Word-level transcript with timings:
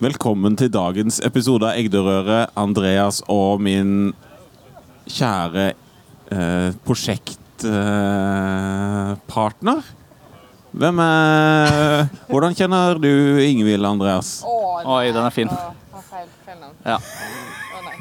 Velkommen 0.00 0.54
til 0.56 0.70
dagens 0.72 1.18
episode 1.28 1.68
av 1.68 1.76
Egderøret, 1.76 2.54
Andreas 2.56 3.18
og 3.28 3.60
min 3.60 4.14
kjære 5.12 5.76
eh, 6.32 6.72
prosjektpartner. 6.88 9.84
Hvem 10.72 11.02
er 11.04 12.08
Hvordan 12.30 12.56
kjenner 12.56 12.96
du 13.02 13.10
Ingvild, 13.44 13.84
Andreas? 13.84 14.40
Oi, 14.48 15.12
den 15.12 15.20
er 15.20 15.28
fin. 15.36 15.52
feil, 15.52 16.24
feil 16.46 16.56
navn. 16.62 16.72
Ja. 16.88 16.96
Å, 16.96 17.84
nei. 17.84 18.00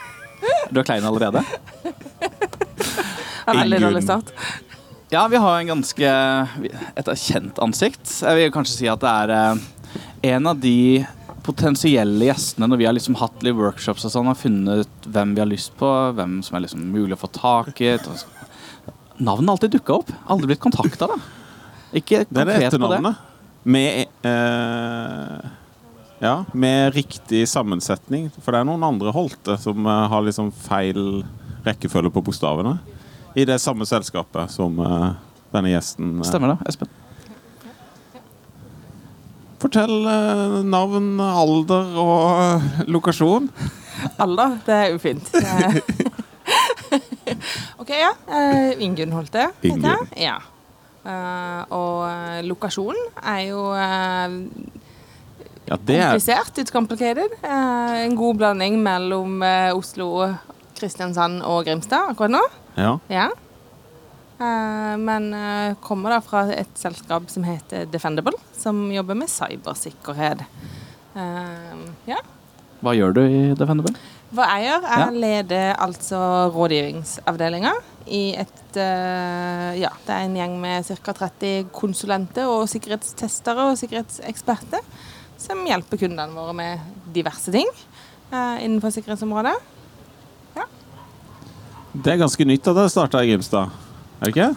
Du 0.72 0.80
er 0.80 0.88
klein 0.88 1.04
allerede? 1.12 1.44
Veldig 1.84 3.76
Ingunn. 3.76 3.84
dårlig 3.90 4.08
start. 4.08 4.32
Ja, 5.12 5.28
vi 5.28 5.36
har 5.44 5.60
en 5.60 5.76
ganske 5.76 6.08
et 6.96 7.12
kjent 7.28 7.60
ansikt. 7.60 8.08
Jeg 8.24 8.40
vil 8.40 8.56
kanskje 8.56 8.86
si 8.86 8.88
at 8.88 9.04
det 9.04 9.12
er 9.26 9.30
eh, 9.36 9.60
en 10.38 10.48
av 10.48 10.56
de 10.64 11.04
potensielle 11.50 12.30
gjestene 12.30 12.70
når 12.70 12.80
vi 12.82 12.88
har 12.88 12.96
liksom 12.98 13.18
hatt 13.20 13.44
litt 13.46 13.58
workshops 13.58 14.06
og 14.08 14.14
sånn, 14.14 14.30
har 14.32 14.38
funnet 14.40 15.08
hvem 15.10 15.36
vi 15.36 15.42
har 15.44 15.50
lyst 15.50 15.74
på, 15.80 15.90
hvem 16.18 16.40
som 16.46 16.58
er 16.60 16.66
liksom 16.68 16.86
mulig 16.94 17.18
å 17.18 17.22
få 17.26 17.30
tak 17.36 17.82
i. 17.86 17.96
Navnet 19.20 19.50
har 19.50 19.56
alltid 19.58 19.74
dukka 19.78 19.98
opp. 20.00 20.12
Aldri 20.32 20.54
blitt 20.54 20.62
kontakta, 20.64 21.10
da. 21.12 21.18
Ikke 21.98 22.22
Det 22.30 22.44
er 22.44 22.46
det 22.46 22.60
konkret 22.60 22.76
på 22.78 22.88
det. 22.88 23.00
etternavnet. 23.02 23.26
Med 23.64 24.06
eh, 24.30 25.50
Ja, 26.24 26.36
med 26.54 26.94
riktig 26.96 27.42
sammensetning. 27.50 28.30
For 28.44 28.52
det 28.56 28.62
er 28.62 28.68
noen 28.70 28.84
andre 28.84 29.12
Holte 29.16 29.58
som 29.60 29.86
eh, 29.88 30.06
har 30.12 30.24
liksom 30.26 30.52
feil 30.56 31.24
rekkefølge 31.66 32.12
på 32.16 32.24
bokstavene. 32.30 32.78
I 33.40 33.46
det 33.48 33.60
samme 33.64 33.86
selskapet 33.88 34.52
som 34.52 34.80
eh, 34.84 35.10
denne 35.54 35.74
gjesten. 35.74 36.16
eh. 36.22 36.28
Stemmer 36.28 36.54
det, 36.56 36.70
Espen? 36.72 36.92
Fortell 39.70 40.06
eh, 40.10 40.64
navn, 40.66 41.20
alder 41.22 41.90
og 42.02 42.40
eh, 42.42 42.64
lokasjon. 42.90 43.50
Alder, 44.18 44.56
det 44.66 44.74
er 44.74 44.88
jo 44.96 45.02
fint. 45.04 45.28
Er- 45.38 45.84
OK, 47.82 47.92
ja. 47.94 48.10
Uh, 48.26 48.72
Ingunn 48.82 49.14
Holte 49.14 49.44
heter 49.62 49.86
jeg. 49.92 50.08
Ja. 50.26 50.40
Eh, 51.06 51.60
og 51.72 52.00
eh, 52.10 52.40
lokasjonen 52.50 53.14
er 53.22 53.44
jo 53.52 53.62
eh, 53.78 54.34
Ja, 55.70 55.78
det 55.78 56.00
er 56.00 56.10
komplisert. 56.16 56.58
It's 56.64 56.74
complicated. 56.74 57.38
Eh, 57.46 58.00
en 58.08 58.18
god 58.18 58.42
blanding 58.42 58.80
mellom 58.84 59.38
eh, 59.46 59.70
Oslo, 59.78 60.10
Kristiansand 60.80 61.44
og 61.46 61.62
Grimstad 61.70 62.16
akkurat 62.16 62.34
nå. 62.40 62.42
Ja. 62.80 62.96
Ja. 63.14 63.30
Eh, 64.40 64.96
men 64.98 65.34
eh, 65.34 65.76
kommer 65.84 66.16
da 66.16 66.22
fra 66.24 66.46
et 66.56 66.72
selskap 66.80 67.28
som 67.32 67.44
heter 67.44 67.90
Defendable, 67.92 68.38
som 68.56 68.88
jobber 68.94 69.18
med 69.20 69.32
cybersikkerhet. 69.32 70.46
Eh, 71.16 71.84
ja. 72.08 72.22
Hva 72.80 72.96
gjør 72.96 73.18
du 73.18 73.22
i 73.26 73.42
Defendable? 73.60 73.96
Hva 74.32 74.46
jeg 74.54 74.70
gjør, 74.70 74.84
Jeg 74.86 75.00
Ja. 75.00 75.08
å 75.10 75.62
altså 75.74 76.20
rådgivningsavdelinga 76.54 77.74
i 78.08 78.36
et 78.38 78.56
Ja, 78.70 79.90
det 80.06 80.14
er 80.14 80.26
en 80.28 80.36
gjeng 80.38 80.60
med 80.62 80.86
ca. 80.86 81.14
30 81.14 81.72
konsulenter 81.74 82.46
og 82.46 82.68
sikkerhetstestere 82.70 83.72
og 83.72 83.80
sikkerhetseksperter 83.82 84.86
som 85.40 85.66
hjelper 85.66 85.98
kundene 85.98 86.36
våre 86.36 86.54
med 86.54 86.80
diverse 87.16 87.52
ting 87.52 87.68
eh, 88.32 88.64
innenfor 88.64 88.94
sikkerhetsområdet. 88.94 89.58
Det 91.90 92.12
er 92.14 92.20
ganske 92.22 92.46
nytt 92.46 92.68
at 92.70 92.78
det 92.78 92.92
starta 92.94 93.24
i 93.26 93.32
Grimstad. 93.32 93.72
Er 94.20 94.26
det 94.28 94.34
ikke? 94.34 94.50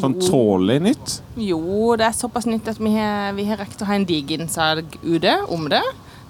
Sånn 0.00 0.14
tålelig 0.24 0.78
nytt. 0.86 1.16
Jo, 1.36 1.92
det 2.00 2.06
er 2.08 2.14
såpass 2.16 2.46
nytt 2.48 2.68
at 2.72 2.78
vi 2.80 2.94
har, 2.96 3.34
vi 3.36 3.44
har 3.50 3.60
rekt 3.60 3.82
å 3.84 3.88
ha 3.90 3.96
en 3.98 4.06
diginnsalg 4.08 4.96
ute 5.04 5.34
om 5.52 5.68
det. 5.68 5.82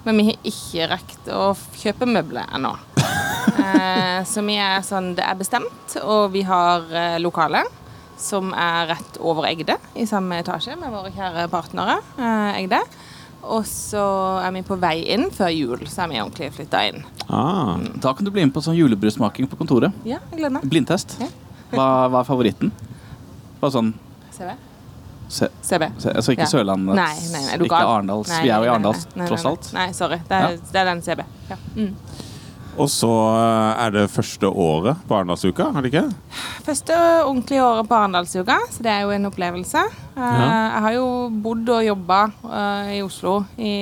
Men 0.03 0.19
vi 0.19 0.25
har 0.33 0.49
ikke 0.51 0.89
rekt 0.91 1.29
å 1.31 1.53
kjøpe 1.79 2.09
møbler 2.09 2.49
ennå. 2.55 2.75
Eh, 3.53 4.23
så 4.27 4.41
vi 4.45 4.55
er 4.59 4.81
sånn, 4.85 5.11
det 5.17 5.23
er 5.27 5.35
bestemt, 5.37 5.93
og 6.01 6.31
vi 6.33 6.41
har 6.47 6.85
eh, 6.95 7.15
lokale 7.21 7.61
som 8.19 8.49
er 8.55 8.87
rett 8.93 9.17
over 9.19 9.45
Egde, 9.49 9.75
i 9.99 10.05
samme 10.09 10.39
etasje 10.41 10.75
med 10.79 10.91
våre 10.93 11.11
kjære 11.13 11.45
partnere. 11.51 11.97
Eh, 12.17 12.61
Egde. 12.63 12.79
Og 13.43 13.67
så 13.67 14.03
er 14.43 14.53
vi 14.55 14.63
på 14.65 14.77
vei 14.79 14.95
inn 15.13 15.27
før 15.35 15.51
jul, 15.53 15.83
så 15.91 16.05
er 16.05 16.11
vi 16.13 16.21
ordentlig 16.23 16.49
flytta 16.55 16.83
inn. 16.89 17.03
Ah, 17.27 17.75
Da 17.99 18.13
kan 18.15 18.25
du 18.25 18.31
bli 18.31 18.45
med 18.47 18.55
på 18.55 18.63
sånn 18.63 18.77
julebrusmaking 18.79 19.49
på 19.51 19.59
kontoret. 19.59 19.95
Ja, 20.07 20.21
jeg 20.31 20.39
gleder 20.39 20.55
meg. 20.57 20.67
Blindtest. 20.71 21.17
Ja. 21.21 21.27
Hva, 21.73 21.87
hva 22.09 22.21
er 22.21 22.27
favoritten? 22.27 22.71
Bare 23.61 23.71
sånn 23.73 23.93
CB. 24.33 24.55
se, 25.33 25.47
CB. 25.65 25.87
se, 25.97 26.11
Altså 26.13 26.33
ikke 26.35 26.45
Ja. 26.45 26.49
Sørlandet, 26.51 26.95
Nei, 26.95 27.13
nei, 27.31 27.41
nei, 27.45 27.57
ikke? 27.65 27.79
Arendals. 27.79 28.33
Vi 28.41 28.49
er 28.49 28.57
jo 28.57 28.67
i 28.67 28.71
Arendals, 28.73 29.07
tross 29.15 29.45
alt. 29.49 29.69
Nei, 29.73 29.87
sorry. 29.95 30.19
Det 30.27 30.39
er, 30.39 30.57
det 30.71 30.81
er 30.81 30.89
den 30.91 31.01
CB. 31.05 31.25
Ja. 31.49 31.57
Mm. 31.75 31.95
Og 32.73 32.87
så 32.89 33.07
eh, 33.37 33.83
er 33.85 33.91
det 33.93 34.03
første 34.09 34.49
året 34.49 34.97
på 35.07 35.13
Arendalsuka, 35.13 35.67
er 35.77 35.85
det 35.85 35.91
ikke? 35.93 36.07
Første 36.65 36.95
ordentlige 37.27 37.61
året 37.61 37.85
på 37.89 37.97
Arendalsuka, 37.99 38.55
så 38.73 38.81
det 38.85 38.89
er 38.95 39.03
jo 39.05 39.11
en 39.13 39.29
opplevelse. 39.29 39.83
Eh, 39.83 40.21
Ja. 40.23 40.47
Jeg 40.73 40.81
har 40.85 40.93
jo 40.97 41.05
bodd 41.43 41.69
og 41.69 41.83
jobba 41.85 42.19
i 42.93 42.99
Oslo 43.05 43.35
i 43.57 43.73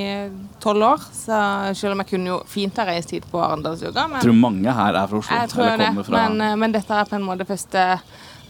tolv 0.63 0.83
år, 0.89 1.01
så 1.15 1.39
selv 1.75 1.93
om 1.95 2.03
jeg 2.03 2.09
kunne 2.11 2.31
jo 2.33 2.37
fint 2.47 2.77
ha 2.77 2.85
reist 2.87 3.11
hit 3.15 3.25
på 3.31 3.39
Arendalsuka, 3.43 4.05
Jeg 4.07 4.11
men 4.11 4.21
tror 4.21 4.39
mange 4.39 4.73
her 4.75 4.93
er 4.95 5.07
fra 5.07 5.17
Oslo. 5.23 5.35
jeg 5.39 5.49
tror 5.49 5.65
eller 5.71 5.77
det. 5.95 6.05
fra 6.05 6.11
Men, 6.29 6.41
eh, 6.41 6.55
men 6.55 6.71
dette 6.71 6.91
er 7.01 7.05
på 7.05 7.15
en 7.15 7.23
måte 7.27 7.45
første 7.47 7.99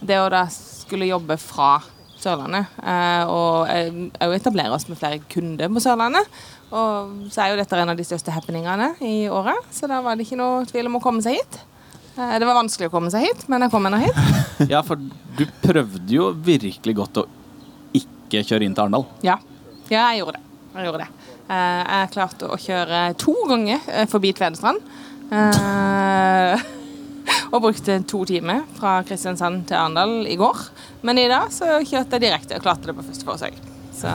Det 0.02 0.16
å 0.18 0.28
da 0.30 0.46
skulle 0.50 1.06
jobbe 1.06 1.36
fra 1.38 1.76
Sørlandet, 2.22 2.70
eh, 2.82 3.24
og 3.26 3.66
òg 3.68 4.28
også 4.28 4.38
etablere 4.38 4.72
oss 4.76 4.86
med 4.88 4.98
flere 5.00 5.18
kunder 5.32 5.68
på 5.72 5.82
Sørlandet. 5.82 6.28
Og 6.72 7.28
så 7.34 7.42
er 7.44 7.52
jo 7.52 7.58
dette 7.60 7.76
en 7.82 7.92
av 7.92 7.98
de 7.98 8.06
største 8.06 8.32
happeningene 8.32 8.92
i 9.04 9.26
året, 9.28 9.66
så 9.74 9.88
da 9.90 9.98
var 10.04 10.16
det 10.16 10.24
ikke 10.26 10.38
noe 10.40 10.64
tvil 10.70 10.88
om 10.88 10.96
å 10.96 11.02
komme 11.04 11.20
seg 11.24 11.36
hit. 11.40 11.58
Eh, 12.16 12.38
Det 12.38 12.46
var 12.48 12.58
vanskelig 12.62 12.88
å 12.88 12.94
komme 12.94 13.10
seg 13.12 13.26
hit, 13.26 13.46
men 13.52 13.60
jeg 13.66 13.70
kom 13.74 13.82
meg 13.84 13.92
nå 13.96 14.02
hit. 14.06 14.16
Ja, 14.72 14.80
for 14.86 14.96
du 14.96 15.44
prøvde 15.64 16.12
jo 16.12 16.30
virkelig 16.32 16.94
godt 16.96 17.22
å 17.24 17.26
ikke 17.98 18.44
kjøre 18.46 18.64
inn 18.68 18.74
til 18.76 18.84
Arendal. 18.86 19.06
Ja, 19.26 19.36
ja 19.90 20.06
jeg 20.12 20.22
gjorde 20.22 20.38
det. 20.38 20.44
Jeg 20.76 20.86
gjorde 20.88 21.02
det. 21.04 21.10
Eh, 21.52 21.82
Jeg 21.92 22.12
klarte 22.14 22.48
å 22.52 22.60
kjøre 22.60 23.00
to 23.20 23.34
ganger 23.50 23.80
eh, 23.90 24.06
forbi 24.08 24.32
Tvedestrand. 24.38 24.80
Eh, 27.52 27.56
Og 27.56 27.62
brukte 27.66 27.98
to 28.08 28.24
timer 28.24 28.62
fra 28.78 29.02
Kristiansand 29.04 29.66
til 29.68 29.76
Arendal 29.76 30.26
i 30.26 30.36
går. 30.40 30.56
Men 31.02 31.18
i 31.18 31.28
dag 31.28 31.50
så 31.52 31.82
kjørte 31.84 32.16
jeg 32.16 32.24
direkte 32.24 32.56
og 32.56 32.62
klarte 32.64 32.88
det 32.88 32.96
på 32.96 33.04
første 33.04 33.28
forsøk. 33.28 33.60
Så 33.92 34.08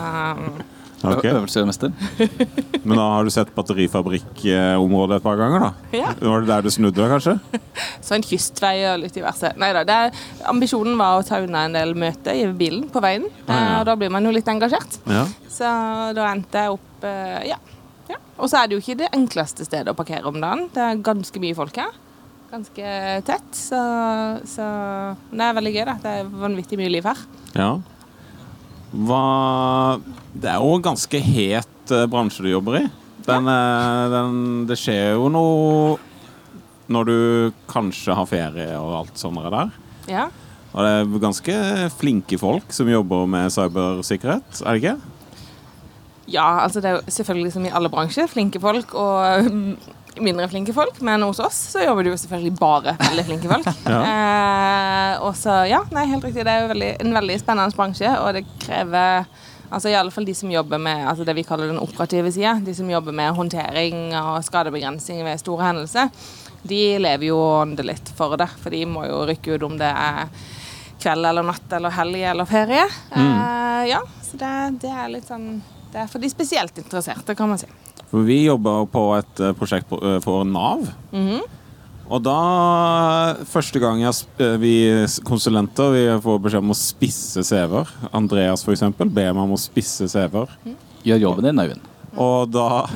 Okay. 1.05 1.29
Øvelsesmester. 1.29 1.91
Men 2.83 2.97
da 2.97 3.03
har 3.13 3.23
du 3.23 3.29
sett 3.29 3.51
batterifabrikkområdet 3.53 5.19
et 5.19 5.23
par 5.23 5.37
ganger, 5.37 5.59
da? 5.67 5.67
Ja. 5.93 6.07
Var 6.17 6.41
det 6.41 6.47
der 6.49 6.61
du 6.65 6.71
snudde, 6.73 7.05
kanskje? 7.11 7.35
så 8.01 8.15
en 8.17 8.25
kystvei 8.25 8.79
og 8.89 9.03
litt 9.03 9.13
diverse. 9.13 9.51
Nei 9.61 9.69
da. 9.77 9.99
Ambisjonen 10.49 10.97
var 10.97 11.19
å 11.19 11.23
ta 11.27 11.37
unna 11.43 11.67
en 11.67 11.77
del 11.77 11.93
møter 11.93 12.33
i 12.33 12.47
bilen 12.49 12.87
på 12.89 13.03
veien. 13.05 13.27
Ah, 13.45 13.53
ja. 13.53 13.59
Eh, 13.59 13.75
Og 13.83 13.85
da 13.91 13.95
blir 14.01 14.09
man 14.09 14.25
jo 14.25 14.33
litt 14.33 14.49
engasjert. 14.49 14.97
Ja. 15.05 15.27
Så 15.53 15.69
da 16.17 16.31
endte 16.31 16.65
jeg 16.65 16.73
opp 16.79 17.05
eh, 17.05 17.45
ja. 17.51 17.59
ja. 18.09 18.17
Og 18.41 18.49
så 18.49 18.63
er 18.63 18.67
det 18.71 18.79
jo 18.79 18.81
ikke 18.81 18.97
det 19.03 19.13
enkleste 19.13 19.69
stedet 19.69 19.93
å 19.93 19.97
parkere 20.01 20.25
om 20.33 20.41
dagen. 20.41 20.65
Det 20.73 20.81
er 20.81 21.05
ganske 21.05 21.45
mye 21.45 21.61
folk 21.61 21.77
her. 21.77 21.93
Ganske 22.51 22.95
tett. 23.27 23.49
Så, 23.55 23.79
så 24.47 24.65
det 25.31 25.43
er 25.43 25.57
veldig 25.57 25.73
gøy, 25.75 25.83
da. 25.89 25.95
Det 26.03 26.13
er 26.21 26.31
vanvittig 26.45 26.79
mye 26.79 26.93
liv 26.97 27.07
her. 27.07 27.27
ja. 27.57 27.75
Hva 28.87 29.99
Det 30.31 30.47
er 30.47 30.61
jo 30.63 30.77
en 30.77 30.83
ganske 30.85 31.19
het 31.19 31.91
eh, 31.91 32.05
bransje 32.07 32.45
du 32.45 32.47
jobber 32.47 32.77
i. 32.79 32.83
Den, 33.27 33.49
ja. 33.51 34.05
den, 34.13 34.37
det 34.69 34.77
skjer 34.79 35.17
jo 35.17 35.27
noe 35.27 35.97
når 36.87 37.09
du 37.09 37.17
kanskje 37.67 38.15
har 38.15 38.29
ferie 38.29 38.69
og 38.79 38.93
alt 39.01 39.19
sånt 39.19 39.43
der. 39.43 39.75
Ja. 40.07 40.29
Og 40.71 40.79
det 40.85 40.93
er 40.93 41.19
ganske 41.19 41.57
flinke 41.99 42.39
folk 42.39 42.71
som 42.71 42.87
jobber 42.87 43.27
med 43.27 43.51
cybersikkerhet, 43.51 44.63
er 44.63 44.71
det 44.71 44.83
ikke? 44.85 44.97
ja, 46.27 46.59
altså 46.63 46.81
det 46.81 46.89
er 46.89 46.97
jo 46.97 47.11
selvfølgelig 47.11 47.53
som 47.53 47.65
i 47.65 47.71
alle 47.73 47.89
bransjer. 47.89 48.27
Flinke 48.27 48.59
folk 48.59 48.93
og 48.93 49.51
mindre 50.23 50.47
flinke 50.51 50.73
folk. 50.75 51.01
Men 51.05 51.25
hos 51.25 51.41
oss 51.43 51.59
så 51.73 51.83
jobber 51.85 52.05
det 52.07 52.13
jo 52.13 52.21
selvfølgelig 52.23 52.55
bare 52.59 52.95
veldig 53.01 53.27
flinke 53.31 53.51
folk. 53.51 53.69
Ja. 53.87 53.99
eh, 54.03 55.13
og 55.23 55.35
så, 55.37 55.61
ja, 55.69 55.81
nei, 55.95 56.05
helt 56.11 56.25
riktig. 56.27 56.45
Det 56.45 56.53
er 56.53 56.65
jo 56.65 56.71
veldig, 56.73 56.89
en 57.03 57.13
veldig 57.17 57.37
spennende 57.41 57.77
bransje, 57.77 58.15
og 58.21 58.33
det 58.37 58.47
krever 58.63 59.27
Altså 59.67 59.89
i 59.91 59.95
alle 59.99 60.13
fall 60.15 60.23
de 60.23 60.31
som 60.31 60.47
jobber 60.47 60.79
med 60.79 61.01
altså 61.11 61.25
det 61.27 61.33
vi 61.35 61.43
kaller 61.43 61.67
den 61.67 61.81
operative 61.83 62.29
sida. 62.31 62.53
De 62.63 62.71
som 62.75 62.87
jobber 62.87 63.11
med 63.11 63.35
håndtering 63.35 64.13
og 64.15 64.37
skadebegrensning 64.47 65.25
ved 65.27 65.41
store 65.41 65.65
hendelser. 65.65 66.07
De 66.63 66.79
lever 67.03 67.27
jo 67.27 67.35
og 67.39 67.73
litt 67.83 68.11
for 68.15 68.37
det, 68.39 68.47
for 68.61 68.71
de 68.71 68.85
må 68.87 69.03
jo 69.09 69.25
rykke 69.27 69.57
ut 69.57 69.65
om 69.67 69.75
det 69.79 69.89
er 69.91 70.31
kveld 71.03 71.27
eller 71.29 71.45
natt 71.45 71.75
eller 71.77 71.93
helg 71.93 72.23
eller 72.31 72.49
ferie. 72.49 72.85
Eh, 73.11 73.83
ja, 73.91 73.99
så 74.23 74.39
det, 74.39 74.53
det 74.83 74.93
er 74.93 75.11
litt 75.13 75.27
sånn 75.29 75.49
Det 75.91 76.01
er 76.03 76.09
for 76.11 76.23
de 76.23 76.31
spesielt 76.31 76.79
interesserte, 76.81 77.35
kan 77.37 77.51
man 77.51 77.59
si. 77.61 77.67
For 78.11 78.23
vi 78.23 78.45
jobber 78.45 78.85
på 78.91 79.03
et 79.17 79.39
eh, 79.43 79.53
prosjekt 79.57 79.89
på- 79.89 79.99
eh, 80.03 80.19
for 80.23 80.45
Nav. 80.45 80.87
-hmm. 81.11 81.41
Og 82.09 82.23
da 82.23 83.35
Første 83.45 83.79
gang 83.79 83.99
jeg, 84.01 84.13
eh, 84.39 84.57
vi 84.57 85.05
konsulenter 85.23 85.91
vi 85.91 86.21
får 86.21 86.39
beskjed 86.39 86.63
om 86.63 86.71
å 86.71 86.75
spisse 86.75 87.43
CV-er. 87.43 87.87
Andreas 88.13 88.63
for 88.63 88.71
eksempel, 88.71 89.09
ber 89.09 89.33
meg 89.33 89.43
om 89.43 89.51
å 89.51 89.59
spisse 89.59 90.07
CV-er. 90.07 90.47
Gjør 91.03 91.19
jobben 91.19 91.43
din, 91.43 91.59
Øyvind. 91.59 91.81
Og 92.17 92.51
da 92.51 92.87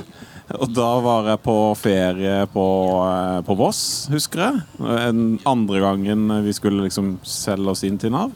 Og 0.59 0.73
da 0.73 0.99
var 0.99 1.27
jeg 1.29 1.39
på 1.43 1.75
ferie 1.77 2.45
på, 2.53 3.43
på 3.45 3.55
Voss, 3.55 4.07
husker 4.11 4.39
jeg. 4.39 4.61
En 5.07 5.39
andre 5.45 5.79
gangen 5.79 6.43
vi 6.43 6.51
skulle 6.51 6.83
liksom 6.83 7.19
selge 7.23 7.69
oss 7.69 7.83
inn 7.83 7.97
til 7.97 8.11
Nav. 8.11 8.31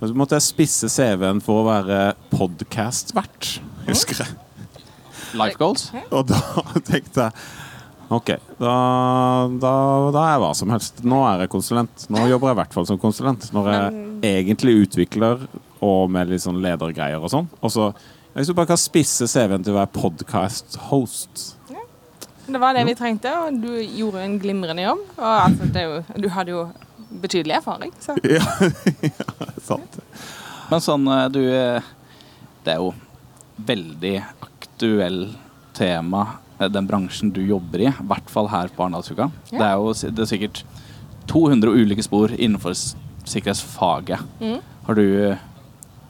Og 0.00 0.08
så 0.08 0.14
måtte 0.14 0.30
jeg 0.38 0.42
spisse 0.42 0.88
CV-en 0.88 1.42
for 1.42 1.60
å 1.62 1.66
være 1.68 2.14
podkast-vert, 2.30 3.60
husker 3.86 4.24
jeg. 4.24 4.47
Life 5.36 5.58
goals? 5.60 5.90
Og 6.08 6.28
da 6.30 6.40
tenkte 6.90 7.28
jeg 7.28 7.66
OK, 8.08 8.30
da, 8.56 8.74
da, 9.60 9.72
da 10.14 10.20
er 10.22 10.30
jeg 10.32 10.40
hva 10.40 10.52
som 10.56 10.70
helst. 10.72 11.02
Nå 11.04 11.18
er 11.28 11.42
jeg 11.44 11.50
konsulent. 11.52 12.06
Nå 12.08 12.22
jobber 12.30 12.48
jeg 12.48 12.56
i 12.56 12.58
hvert 12.62 12.76
fall 12.78 12.86
som 12.88 13.00
konsulent. 13.00 13.50
Når 13.52 13.68
jeg 13.68 14.04
egentlig 14.24 14.76
utvikler 14.86 15.44
og 15.84 16.08
med 16.10 16.30
litt 16.32 16.40
sånn 16.40 16.62
ledergreier 16.64 17.20
og 17.20 17.32
sånn. 17.34 17.50
Og 17.60 17.74
så 17.74 17.92
Hvis 18.32 18.48
du 18.48 18.54
bare 18.54 18.70
kan 18.70 18.78
spisse 18.80 19.26
CV-en 19.26 19.64
til 19.66 19.74
å 19.74 19.80
være 19.80 19.92
podcast-host 19.98 21.44
Det 22.46 22.60
var 22.60 22.76
det 22.76 22.84
vi 22.86 22.94
trengte, 22.96 23.32
og 23.34 23.60
du 23.60 23.72
gjorde 23.76 24.24
en 24.24 24.38
glimrende 24.40 24.84
jobb. 24.84 25.04
Og 25.18 25.28
altså, 25.28 25.68
det 25.74 25.82
er 25.82 25.88
jo, 25.88 26.02
du 26.16 26.28
hadde 26.32 26.54
jo 26.54 26.64
betydelig 27.08 27.58
erfaring, 27.60 27.92
så 28.00 28.16
Ja, 28.38 28.44
ja 29.04 29.52
sant. 29.64 30.00
Men 30.70 30.84
sånn, 30.84 31.08
eh, 31.12 31.26
du 31.32 31.42
eh, 31.44 31.92
Det 32.64 32.76
er 32.76 32.80
jo 32.84 32.94
veldig 33.68 34.16
aktuell 34.22 34.57
tema, 35.78 36.26
eh, 36.58 36.68
den 36.68 36.86
bransjen 36.88 37.32
du 37.32 37.42
jobber 37.46 37.80
i. 37.80 37.88
I 37.90 38.08
hvert 38.10 38.30
fall 38.30 38.48
her 38.52 38.68
på 38.68 38.84
Arendalsuka. 38.86 39.30
Ja. 39.50 39.58
Det 39.58 39.66
er 39.66 39.76
jo 39.76 39.92
det 40.16 40.24
er 40.24 40.30
sikkert 40.32 40.62
200 41.28 41.74
ulike 41.74 42.02
spor 42.06 42.32
innenfor 42.32 42.74
sikkerhetsfaget. 43.28 44.24
Mm. 44.40 44.58
Har 44.86 44.94
du 44.94 45.04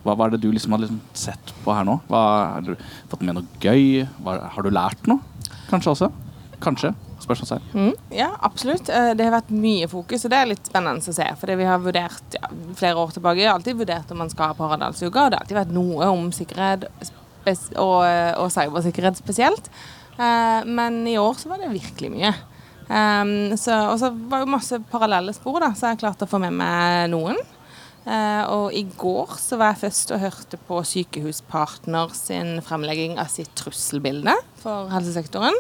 hva, 0.05 0.15
hva 0.15 0.29
er 0.29 0.37
det 0.37 0.45
du 0.45 0.53
liksom 0.53 0.73
har 0.73 0.85
liksom 0.85 1.01
sett 1.13 1.53
på 1.65 1.75
her 1.75 1.85
nå? 1.85 1.99
Hva, 2.09 2.23
har 2.55 2.65
du 2.65 2.75
fått 3.11 3.25
med 3.27 3.37
noe 3.37 3.61
gøy? 3.61 4.07
Hva, 4.23 4.39
har 4.55 4.65
du 4.65 4.71
lært 4.73 5.11
noe? 5.11 5.21
Kanskje 5.69 5.93
også? 5.95 6.11
Kanskje? 6.63 6.95
Spørsmålstegn. 7.19 7.65
Mm, 7.75 7.95
ja, 8.15 8.29
absolutt. 8.47 8.89
Eh, 8.89 9.13
Det 9.19 9.27
har 9.27 9.35
vært 9.35 9.51
mye 9.51 9.89
fokus, 9.91 10.25
og 10.25 10.31
det 10.33 10.39
er 10.39 10.51
litt 10.53 10.71
spennende 10.71 11.03
å 11.03 11.15
se. 11.15 11.27
Fordi 11.41 11.57
vi 11.59 11.67
har 11.67 11.83
vurdert 11.83 12.37
ja, 12.39 12.49
flere 12.79 13.03
år 13.03 13.11
tilbake, 13.17 13.49
alltid 13.51 13.81
vurdert 13.83 14.11
om 14.15 14.23
man 14.23 14.31
skal 14.31 14.53
ha 14.53 14.55
på 14.55 14.69
Arendalsuka, 14.69 15.25
og 15.25 15.31
det 15.33 15.39
har 15.41 15.45
alltid 15.45 15.59
vært 15.59 15.75
noe 15.75 16.09
om 16.15 16.31
sikkerhet 16.33 16.87
og, 17.77 18.01
og 18.39 18.51
cybersikkerhet 18.55 19.21
spesielt. 19.21 19.71
Eh, 20.19 20.65
Men 20.69 21.03
i 21.07 21.19
år 21.21 21.39
så 21.41 21.53
var 21.53 21.63
det 21.63 21.75
virkelig 21.75 22.13
mye. 22.15 22.35
Så, 22.89 23.75
og 23.75 23.99
så 24.01 24.09
var 24.31 24.41
det 24.41 24.49
masse 24.49 24.79
parallelle 24.89 25.35
spor, 25.37 25.59
da, 25.61 25.75
så 25.77 25.91
jeg 25.91 25.99
klarte 26.01 26.25
å 26.25 26.31
få 26.31 26.39
med 26.41 26.55
meg 26.57 27.11
noen. 27.13 27.37
Eh, 28.09 28.43
og 28.49 28.73
i 28.73 28.87
går 28.97 29.35
så 29.37 29.59
var 29.61 29.75
jeg 29.75 29.83
først 29.83 30.15
og 30.17 30.23
hørte 30.23 30.59
på 30.69 30.81
Sykehuspartner 30.87 32.15
sin 32.17 32.57
fremlegging 32.65 33.19
av 33.21 33.29
sitt 33.33 33.51
trusselbilde 33.59 34.33
for 34.63 34.89
helsesektoren. 34.95 35.57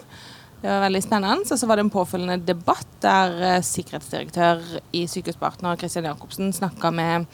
Det 0.62 0.70
var 0.70 0.86
veldig 0.86 1.02
spennende. 1.04 1.44
Og 1.44 1.60
så 1.60 1.68
var 1.68 1.78
det 1.78 1.84
en 1.86 1.92
påfølgende 1.92 2.40
debatt 2.48 2.88
der 3.04 3.36
eh, 3.50 3.64
sikkerhetsdirektør 3.66 4.64
i 4.96 5.04
Sykehuspartner 5.10 5.76
Kristian 5.80 6.08
Jacobsen 6.08 6.54
snakka 6.56 6.92
med 6.94 7.28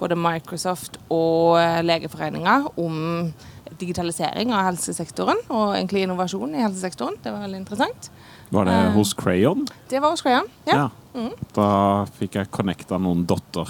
både 0.00 0.18
Microsoft 0.18 0.98
og 1.06 1.60
eh, 1.60 1.84
Legeforeninga 1.86 2.58
om 2.82 3.30
digitalisering 3.78 4.52
av 4.52 4.66
helsesektoren, 4.70 5.38
og 5.48 5.74
egentlig 5.76 6.04
innovasjon 6.06 6.54
i 6.54 6.62
helsesektoren. 6.64 7.16
Det 7.22 7.32
var 7.32 7.44
veldig 7.46 7.60
interessant. 7.64 8.10
Var 8.50 8.64
det 8.64 8.72
Eh. 8.72 8.92
hos 8.94 9.14
Crayon? 9.14 9.66
Det 9.88 10.00
var 10.00 10.10
hos 10.10 10.22
Crayon. 10.22 10.46
Ja. 10.66 10.90
Da 11.54 12.04
fikk 12.18 12.34
jeg 12.36 12.50
connecta 12.50 12.98
noen 13.00 13.24
dotter. 13.26 13.66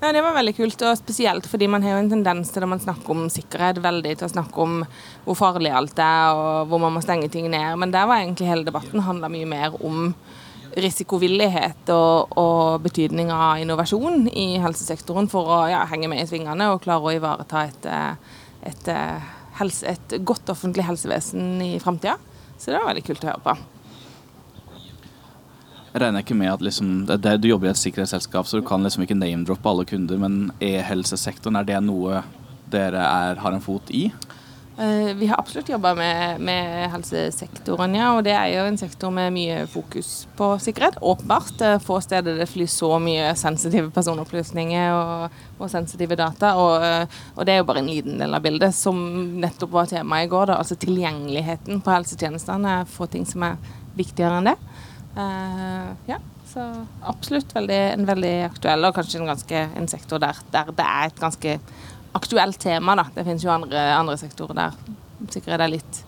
Ja, 0.00 0.12
det 0.12 0.22
var 0.22 0.34
veldig 0.36 0.54
kult, 0.56 0.82
og 0.86 0.96
spesielt 0.96 1.46
fordi 1.50 1.66
man 1.68 1.82
har 1.82 1.96
jo 1.96 2.04
en 2.04 2.10
tendens 2.10 2.52
til 2.52 2.62
når 2.62 2.68
man 2.68 2.80
snakker 2.80 3.10
om 3.10 3.24
sikkerhet, 3.28 3.82
veldig 3.82 4.16
til 4.18 4.28
å 4.28 4.32
snakke 4.32 4.62
om 4.62 4.84
hvor 5.26 5.34
farlig 5.34 5.72
alt 5.74 5.98
er, 5.98 6.30
og 6.32 6.68
hvor 6.68 6.78
man 6.80 6.94
må 6.94 7.02
stenge 7.02 7.28
ting 7.28 7.50
ned. 7.50 7.76
Men 7.76 7.90
der 7.90 8.06
var 8.06 8.22
egentlig 8.22 8.46
hele 8.46 8.64
debatten 8.64 9.02
handla 9.02 9.28
mye 9.28 9.46
mer 9.46 9.74
om 9.84 10.14
risikovillighet 10.76 11.90
og, 11.94 12.32
og 12.38 12.82
betydning 12.82 13.30
av 13.34 13.60
innovasjon 13.62 14.28
i 14.30 14.56
helsesektoren 14.62 15.28
for 15.30 15.46
å 15.46 15.60
ja, 15.70 15.84
henge 15.90 16.08
med 16.10 16.22
i 16.22 16.26
svingene 16.28 16.70
og 16.72 16.82
klare 16.82 17.10
å 17.10 17.14
ivareta 17.14 17.64
et, 17.68 17.86
eh, 17.86 18.14
et, 18.64 18.88
eh, 18.88 19.30
helse, 19.60 19.86
et 19.86 20.18
godt 20.24 20.50
offentlig 20.52 20.86
helsevesen 20.88 21.62
i 21.62 21.78
framtida. 21.82 22.16
Så 22.58 22.72
det 22.72 22.80
var 22.80 22.90
veldig 22.92 23.06
kult 23.06 23.24
å 23.24 23.32
høre 23.32 23.44
på. 23.44 23.56
Jeg 25.94 26.02
regner 26.02 26.24
ikke 26.24 26.34
med 26.34 26.50
at 26.50 26.62
liksom, 26.64 26.94
det, 27.06 27.36
du 27.38 27.46
jobber 27.46 27.68
i 27.68 27.70
et 27.70 27.78
sikkerhetsselskap, 27.78 28.48
så 28.50 28.58
du 28.58 28.66
kan 28.66 28.82
liksom 28.82 29.04
ikke 29.04 29.14
name-droppe 29.14 29.70
alle 29.70 29.84
kunder, 29.86 30.18
men 30.18 30.48
e-helsesektoren, 30.58 31.60
er 31.60 31.68
det 31.68 31.78
noe 31.86 32.24
dere 32.72 33.04
er, 33.04 33.38
har 33.38 33.54
en 33.54 33.62
fot 33.62 33.92
i? 33.94 34.08
Eh, 34.78 35.14
Vi 35.14 35.26
har 35.26 35.38
absolutt 35.38 35.68
jobba 35.68 35.94
med, 35.94 36.40
med 36.40 36.90
helsesektoren, 36.90 37.94
ja. 37.94 38.08
Og 38.16 38.24
det 38.26 38.32
er 38.34 38.48
jo 38.56 38.64
en 38.66 38.78
sektor 38.78 39.12
med 39.14 39.30
mye 39.36 39.60
fokus 39.70 40.26
på 40.34 40.48
sikkerhet. 40.62 40.98
Åpenbart. 41.00 41.62
Er 41.62 41.78
få 41.82 42.00
steder 42.02 42.40
det 42.40 42.48
flyr 42.50 42.70
så 42.70 42.90
mye 43.02 43.30
sensitive 43.38 43.92
personopplysninger 43.94 44.96
og, 44.96 45.38
og 45.60 45.70
sensitive 45.70 46.18
data. 46.18 46.56
Og, 46.58 46.82
eh, 46.82 47.22
og 47.36 47.46
det 47.46 47.54
er 47.54 47.62
jo 47.62 47.68
bare 47.70 47.84
en 47.84 47.92
liten 47.92 48.18
del 48.18 48.34
av 48.34 48.42
bildet, 48.42 48.74
som 48.74 48.98
nettopp 49.38 49.78
var 49.78 49.90
tema 49.94 50.24
i 50.24 50.30
går. 50.30 50.50
Da. 50.50 50.58
Altså 50.58 50.78
tilgjengeligheten 50.82 51.82
på 51.84 51.94
helsetjenestene 51.94 52.80
få 52.90 53.06
ting 53.12 53.28
som 53.30 53.46
er 53.46 53.74
viktigere 53.94 54.40
enn 54.40 54.50
det. 54.50 54.58
Uh, 55.14 55.94
ja. 56.10 56.18
Så 56.54 56.62
absolutt 57.02 57.50
veldig, 57.54 57.78
en 57.96 58.04
veldig 58.06 58.34
aktuell, 58.46 58.86
og 58.86 58.94
kanskje 58.94 59.18
en, 59.18 59.30
ganske, 59.30 59.62
en 59.74 59.88
sektor 59.90 60.20
der, 60.22 60.38
der 60.54 60.68
det 60.76 60.84
er 60.86 61.08
et 61.08 61.18
ganske 61.18 61.54
aktuelt 62.14 62.58
tema. 62.62 62.96
Da. 62.98 63.06
Det 63.14 63.24
finnes 63.26 63.44
jo 63.44 63.52
andre, 63.52 63.80
andre 63.96 64.16
sektorer 64.20 64.58
der 64.58 64.76
sikkert 65.32 65.60
er 65.60 65.72
litt, 65.72 66.02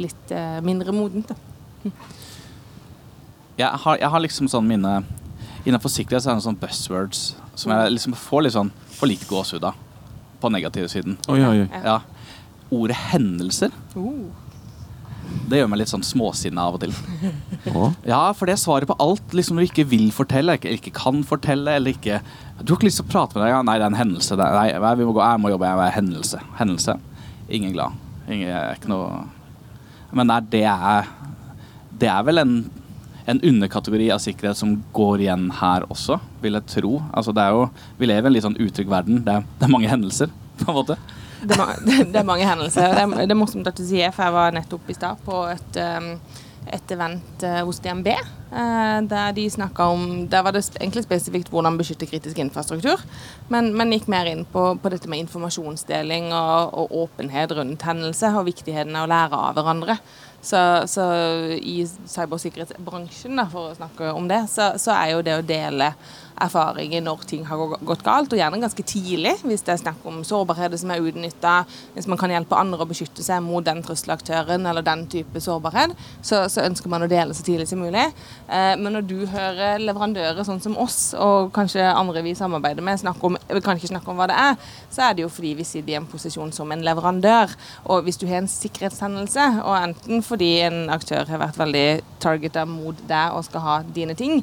litt 0.00 0.34
eh, 0.34 0.58
mindre 0.64 0.94
modent. 0.94 1.32
Da. 1.32 1.92
Jeg 3.58 3.82
har, 3.84 3.98
jeg 4.00 4.10
har 4.14 4.22
liksom 4.22 4.48
sånn 4.48 4.68
mine 4.68 5.02
Innenfor 5.62 5.92
sikkerhet 5.94 6.24
så 6.24 6.32
er 6.32 6.38
det 6.40 6.42
sånn 6.42 6.56
buzzwords 6.58 7.18
som 7.54 7.70
jeg 7.70 7.90
liksom 7.92 8.16
får 8.18 8.40
litt 8.42 8.54
sånn 8.56 8.70
for 8.96 9.06
lite 9.06 9.28
gåsehud 9.30 9.62
av. 9.68 9.76
På 10.42 10.50
negative 10.50 10.88
siden. 10.90 11.14
Oi, 11.30 11.38
oi, 11.38 11.60
oi. 11.62 11.82
Ja. 11.84 12.00
Ordet 12.74 12.96
hendelser, 13.12 13.70
Uh. 13.94 14.41
Det 15.50 15.58
gjør 15.58 15.70
meg 15.72 15.80
litt 15.82 15.90
sånn 15.90 16.04
småsinna 16.06 16.68
av 16.68 16.78
og 16.78 16.84
til. 16.84 16.94
Ja, 18.12 18.20
for 18.34 18.50
det 18.50 18.56
svaret 18.58 18.88
på 18.90 18.96
alt 19.02 19.34
liksom 19.36 19.58
du 19.58 19.64
ikke 19.64 19.84
vil 19.86 20.08
fortelle, 20.14 20.56
ikke, 20.58 20.72
ikke 20.78 20.92
kan 20.96 21.20
fortelle, 21.26 21.76
eller 21.78 21.94
ikke 21.94 22.20
Du 22.58 22.72
har 22.72 22.78
ikke 22.78 22.88
lyst 22.88 23.00
til 23.00 23.06
å 23.06 23.12
prate 23.12 23.36
med 23.36 23.44
deg. 23.44 23.52
Ja, 23.54 23.62
nei, 23.66 23.76
det 23.78 23.86
er 23.86 23.92
en 23.92 23.98
hendelse. 24.00 24.36
Er, 24.36 24.74
nei, 24.82 24.92
vi 24.98 25.06
må 25.06 25.14
gå, 25.16 25.22
jeg 25.22 25.42
må 25.42 25.52
jobbe. 25.52 25.70
Jeg 25.70 25.86
er 25.86 25.96
hendelse. 25.96 26.42
Hendelse. 26.58 26.96
Ingen 27.52 27.74
glad. 27.74 27.98
Ingen, 28.30 28.52
ikke 28.76 28.90
noe 28.90 29.24
Men 30.14 30.28
nei, 30.30 30.38
det 30.52 30.62
er 30.70 31.08
Det 31.98 32.06
er 32.10 32.22
vel 32.26 32.42
en, 32.42 32.52
en 33.26 33.40
underkategori 33.50 34.10
av 34.14 34.22
sikkerhet 34.22 34.58
som 34.60 34.76
går 34.94 35.24
igjen 35.24 35.48
her 35.58 35.86
også, 35.90 36.20
vil 36.42 36.58
jeg 36.58 36.70
tro. 36.76 36.92
Altså, 37.10 37.34
det 37.34 37.46
er 37.46 37.56
jo 37.56 37.66
Vi 37.98 38.10
lever 38.10 38.26
i 38.26 38.30
en 38.30 38.36
litt 38.38 38.46
sånn 38.46 38.60
utrygg 38.62 38.90
verden. 38.92 39.24
Det 39.26 39.38
er, 39.38 39.50
det 39.58 39.68
er 39.68 39.74
mange 39.74 39.90
hendelser, 39.90 40.30
på 40.62 40.70
en 40.70 40.80
måte. 40.82 40.98
Det, 41.42 41.58
det 42.12 42.20
er 42.20 42.28
mange 42.28 42.46
hendelser. 42.46 42.94
Det 42.94 43.02
er, 43.02 43.26
det 43.26 43.34
er 43.34 43.38
morsomt 43.38 43.68
at 43.68 43.78
du 43.78 43.84
sier, 43.86 44.14
for 44.14 44.28
jeg 44.28 44.36
var 44.36 44.56
nettopp 44.56 44.90
i 44.90 44.96
stad 44.96 45.20
på 45.26 45.42
et, 45.50 45.80
um, 45.98 46.14
et 46.72 46.94
event 46.94 47.44
eh, 47.46 47.60
hos 47.66 47.80
DNB. 47.82 48.08
eh, 48.12 48.98
der 49.10 49.32
de 49.32 49.50
snakka 49.50 49.82
om 49.90 50.28
Der 50.28 50.42
var 50.42 50.52
det 50.52 50.62
egentlig 50.80 51.04
spesifikt 51.04 51.50
hvordan 51.50 51.78
beskytte 51.78 52.06
kritisk 52.06 52.38
infrastruktur. 52.38 53.02
Men, 53.48 53.72
men 53.76 53.92
gikk 53.92 54.08
mer 54.08 54.30
inn 54.30 54.44
på, 54.44 54.74
på 54.78 54.92
dette 54.92 55.10
med 55.10 55.24
informasjonsdeling 55.26 56.32
og, 56.32 56.74
og 56.74 56.98
åpenhet 57.06 57.56
rundt 57.58 57.82
hendelser, 57.82 58.38
og 58.38 58.46
viktigheten 58.46 58.96
av 58.96 59.08
å 59.08 59.12
lære 59.12 59.46
av 59.48 59.56
hverandre. 59.58 59.98
Så, 60.42 60.58
så 60.90 61.04
i 61.54 61.84
cybersikkerhetsbransjen, 61.86 63.36
da, 63.38 63.46
for 63.50 63.70
å 63.70 63.76
snakke 63.78 64.10
om 64.10 64.26
det, 64.30 64.40
så, 64.50 64.72
så 64.74 64.90
er 64.96 65.12
jo 65.12 65.22
det 65.22 65.36
å 65.38 65.44
dele 65.46 65.92
erfaringer 66.42 67.04
når 67.04 67.24
ting 67.28 67.44
har 67.48 67.76
gått 67.80 68.04
galt, 68.06 68.32
og 68.32 68.40
gjerne 68.40 68.60
ganske 68.62 68.84
tidlig, 68.86 69.34
hvis 69.46 69.64
det 69.66 69.74
er 69.76 69.82
snakk 69.82 70.04
om 70.08 70.22
sårbarheter 70.26 70.80
som 70.80 70.92
er 70.92 71.04
utnytta, 71.04 71.54
hvis 71.94 72.08
man 72.10 72.20
kan 72.20 72.32
hjelpe 72.34 72.58
andre 72.58 72.82
å 72.84 72.88
beskytte 72.88 73.24
seg 73.24 73.42
mot 73.44 73.64
den 73.66 73.82
trusselaktøren 73.84 74.66
eller 74.68 74.84
den 74.86 75.06
type 75.12 75.42
sårbarhet, 75.42 75.94
så, 76.20 76.44
så 76.52 76.66
ønsker 76.66 76.92
man 76.92 77.06
å 77.06 77.10
dele 77.10 77.36
så 77.36 77.44
tidlig 77.46 77.68
som 77.70 77.82
mulig. 77.82 78.08
Eh, 78.48 78.74
men 78.78 78.90
når 78.96 79.06
du 79.08 79.16
hører 79.30 79.82
leverandører 79.82 80.46
sånn 80.46 80.62
som 80.62 80.76
oss, 80.80 81.00
og 81.18 81.52
kanskje 81.56 81.84
andre 81.88 82.24
vi 82.26 82.34
samarbeider 82.38 82.84
med, 82.84 83.00
snakke 83.02 83.28
om, 83.28 83.38
kan 83.62 83.78
ikke 83.78 83.92
snakke 83.92 84.12
om 84.12 84.20
hva 84.20 84.28
det 84.30 84.38
er, 84.38 84.58
så 84.92 85.06
er 85.06 85.16
det 85.16 85.26
jo 85.26 85.32
fordi 85.32 85.54
vi 85.58 85.68
sitter 85.68 85.94
i 85.94 85.98
en 86.00 86.08
posisjon 86.10 86.52
som 86.54 86.72
en 86.72 86.84
leverandør. 86.84 87.54
Og 87.92 88.06
hvis 88.06 88.20
du 88.20 88.26
har 88.30 88.42
en 88.42 88.50
sikkerhetshendelse, 88.50 89.48
og 89.62 89.76
enten 89.78 90.24
fordi 90.26 90.52
en 90.66 90.84
aktør 90.92 91.28
har 91.28 91.42
vært 91.42 91.60
veldig 91.60 91.86
targeta 92.22 92.66
mot 92.68 92.98
deg 93.08 93.36
og 93.36 93.46
skal 93.46 93.66
ha 93.66 93.78
dine 93.94 94.16
ting, 94.18 94.42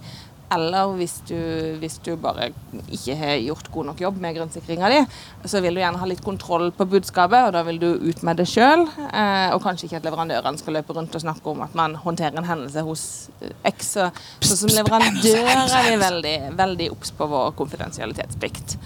eller 0.54 0.94
hvis 0.98 1.16
du, 1.30 1.38
hvis 1.82 1.98
du 2.06 2.16
bare 2.20 2.50
ikke 2.90 3.16
har 3.20 3.36
gjort 3.44 3.70
god 3.74 3.90
nok 3.92 4.02
jobb 4.02 4.18
med 4.22 4.38
grunnsikringa 4.38 4.90
di, 4.90 5.02
så 5.46 5.62
vil 5.62 5.78
du 5.78 5.82
gjerne 5.84 6.02
ha 6.02 6.10
litt 6.10 6.24
kontroll 6.26 6.72
på 6.76 6.88
budskapet, 6.90 7.50
og 7.50 7.54
da 7.54 7.62
vil 7.68 7.78
du 7.82 7.90
ut 8.02 8.24
med 8.26 8.42
det 8.42 8.48
sjøl. 8.50 8.88
Eh, 9.10 9.50
og 9.54 9.62
kanskje 9.66 9.88
ikke 9.88 10.00
at 10.02 10.10
leverandørene 10.10 10.62
skal 10.62 10.80
løpe 10.80 10.96
rundt 10.98 11.16
og 11.18 11.26
snakke 11.26 11.54
om 11.54 11.62
at 11.66 11.78
man 11.78 11.98
håndterer 12.02 12.42
en 12.42 12.50
hendelse 12.50 12.86
hos 12.88 13.04
eh, 13.44 13.54
X. 13.70 13.94
Så, 14.00 14.10
så 14.42 14.58
som 14.64 14.74
leverandør 14.74 15.54
er 15.54 15.92
vi 15.92 16.02
veldig, 16.02 16.36
veldig 16.58 16.90
obs 16.96 17.14
på 17.16 17.30
vår 17.30 17.54
konfidensialitetsplikt. 17.60 18.78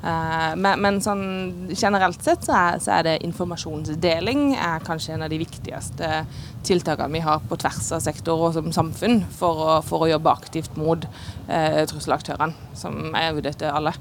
Eh, 0.00 0.52
men, 0.56 0.80
men 0.80 1.00
sånn 1.04 1.24
generelt 1.76 2.22
sett 2.24 2.46
så 2.46 2.54
er, 2.56 2.78
så 2.80 2.94
er 2.96 3.04
det 3.04 3.16
informasjonsdeling 3.26 4.54
er 4.56 4.84
kanskje 4.86 5.12
en 5.16 5.26
av 5.26 5.32
de 5.32 5.40
viktigste 5.42 6.22
tiltakene 6.64 7.18
vi 7.18 7.24
har 7.24 7.42
på 7.44 7.58
tvers 7.60 7.90
av 7.96 8.00
sektor 8.04 8.46
og 8.46 8.56
som 8.56 8.70
samfunn 8.72 9.20
for 9.36 9.60
å, 9.60 9.74
for 9.84 10.06
å 10.06 10.10
jobbe 10.14 10.32
aktivt 10.32 10.78
mot 10.80 11.04
eh, 11.04 11.82
trusselaktørene, 11.90 12.72
som 12.76 13.12
er 13.12 13.36
ute 13.36 13.52
etter 13.52 13.76
alle. 13.76 13.92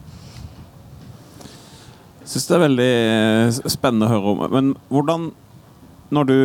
Jeg 2.29 2.35
syns 2.35 2.47
det 2.47 2.55
er 2.55 2.63
veldig 2.67 2.91
eh, 2.93 3.59
spennende 3.73 4.07
å 4.07 4.13
høre 4.13 4.31
om. 4.35 4.45
Men 4.53 4.71
hvordan, 4.93 5.23
når 6.15 6.29
du 6.29 6.39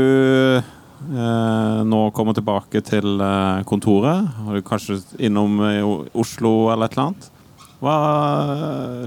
eh, 0.57 1.81
nå 1.87 2.01
kommer 2.17 2.35
tilbake 2.35 2.83
til 2.89 3.21
eh, 3.21 3.63
kontoret, 3.69 4.35
og 4.49 4.65
kanskje 4.67 4.99
innom 5.29 5.61
Oslo 6.17 6.55
eller 6.73 6.89
et 6.89 6.97
eller 6.97 7.11
annet? 7.11 7.31
Hva, 7.85 7.97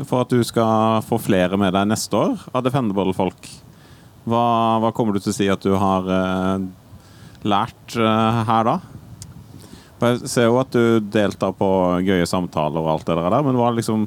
for 0.06 0.22
at 0.22 0.34
du 0.34 0.44
skal 0.46 1.02
få 1.08 1.18
flere 1.22 1.58
med 1.58 1.74
deg 1.74 1.88
neste 1.90 2.14
år 2.14 2.44
av 2.54 2.62
Defendable-folk, 2.66 3.48
hva, 4.28 4.44
hva, 4.84 4.92
kommer 4.94 5.16
du 5.16 5.24
til 5.24 5.32
å 5.32 5.38
si 5.38 5.48
at 5.50 5.64
du 5.64 5.72
har 5.80 6.10
eh, 6.14 6.66
lært 7.48 7.96
eh, 7.98 8.42
her 8.50 8.68
da? 8.68 8.76
Jeg 9.98 10.30
ser 10.30 10.46
jo 10.46 10.60
at 10.62 10.76
du 10.76 11.00
deltar 11.02 11.56
på 11.58 11.70
gøye 12.06 12.28
samtaler 12.30 12.84
og 12.84 12.92
alt 12.92 13.08
det 13.08 13.18
der, 13.18 13.38
men 13.48 13.58
hva 13.58 13.72
liksom 13.74 14.06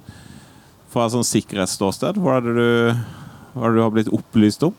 fra 0.91 1.07
et 1.07 1.17
sånn 1.17 1.27
sikkerhetsståsted, 1.27 2.21
hva 2.23 2.39
er 2.39 2.47
det 2.47 2.55
du, 2.55 3.03
hva 3.57 3.65
er 3.67 3.75
det 3.75 3.81
du 3.81 3.83
har 3.83 3.97
blitt 3.97 4.13
opplyst 4.15 4.69
om? 4.69 4.77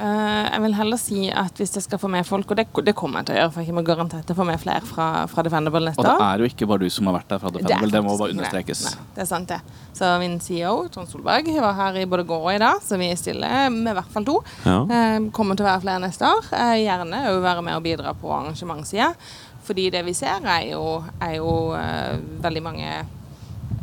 Uh, 0.00 0.46
jeg 0.46 0.60
vil 0.64 0.74
heller 0.78 1.00
si 1.00 1.26
at 1.28 1.58
hvis 1.60 1.74
jeg 1.76 1.84
skal 1.84 2.00
få 2.00 2.08
med 2.08 2.24
folk, 2.24 2.48
og 2.48 2.56
det, 2.56 2.64
det 2.86 2.94
kommer 2.96 3.20
jeg 3.20 3.28
til 3.28 3.34
å 3.34 3.38
gjøre, 3.40 3.52
for 3.52 3.68
jeg 3.68 3.76
må 3.76 3.82
garantert 3.84 4.32
få 4.38 4.46
med 4.48 4.60
flere 4.62 4.80
fra, 4.88 5.08
fra 5.28 5.44
Defendable 5.44 5.90
neste 5.90 6.00
år. 6.00 6.08
Og 6.08 6.22
det 6.22 6.28
er 6.28 6.40
jo 6.40 6.48
ikke 6.54 6.68
bare 6.70 6.86
du 6.86 6.94
som 6.94 7.10
har 7.10 7.18
vært 7.18 7.34
der 7.34 7.42
fra 7.42 7.52
Defendable, 7.52 7.90
det, 7.90 7.98
det 7.98 8.02
må 8.06 8.14
bare 8.16 8.36
understrekes. 8.36 8.84
Nei, 8.86 8.94
det 9.18 9.24
er 9.26 9.28
sant, 9.28 9.52
det. 9.52 9.60
Så 9.98 10.14
min 10.22 10.38
CEO, 10.40 10.72
Trond 10.94 11.12
Solberg, 11.12 11.52
var 11.66 11.76
her 11.82 12.00
i 12.00 12.06
både 12.08 12.24
går 12.30 12.48
og 12.48 12.54
i 12.54 12.62
dag, 12.64 12.80
så 12.86 12.96
vi 13.00 13.10
stiller 13.20 13.68
med 13.76 13.92
i 13.92 13.96
hvert 14.00 14.16
fall 14.16 14.28
to. 14.30 14.40
Ja. 14.64 14.80
Uh, 14.88 15.28
kommer 15.36 15.58
til 15.58 15.68
å 15.68 15.70
være 15.70 15.84
flere 15.84 16.04
neste 16.06 16.32
år. 16.32 16.50
Uh, 16.54 16.74
gjerne 16.80 17.24
òg 17.34 17.44
være 17.44 17.68
med 17.68 17.76
og 17.76 17.84
bidra 17.84 18.16
på 18.16 18.32
arrangementssida. 18.40 19.12
Fordi 19.68 19.90
det 19.92 20.00
vi 20.06 20.16
ser, 20.16 20.40
er 20.48 20.70
jo, 20.72 21.02
er 21.22 21.36
jo 21.36 21.50
veldig 22.42 22.62
mange 22.64 22.94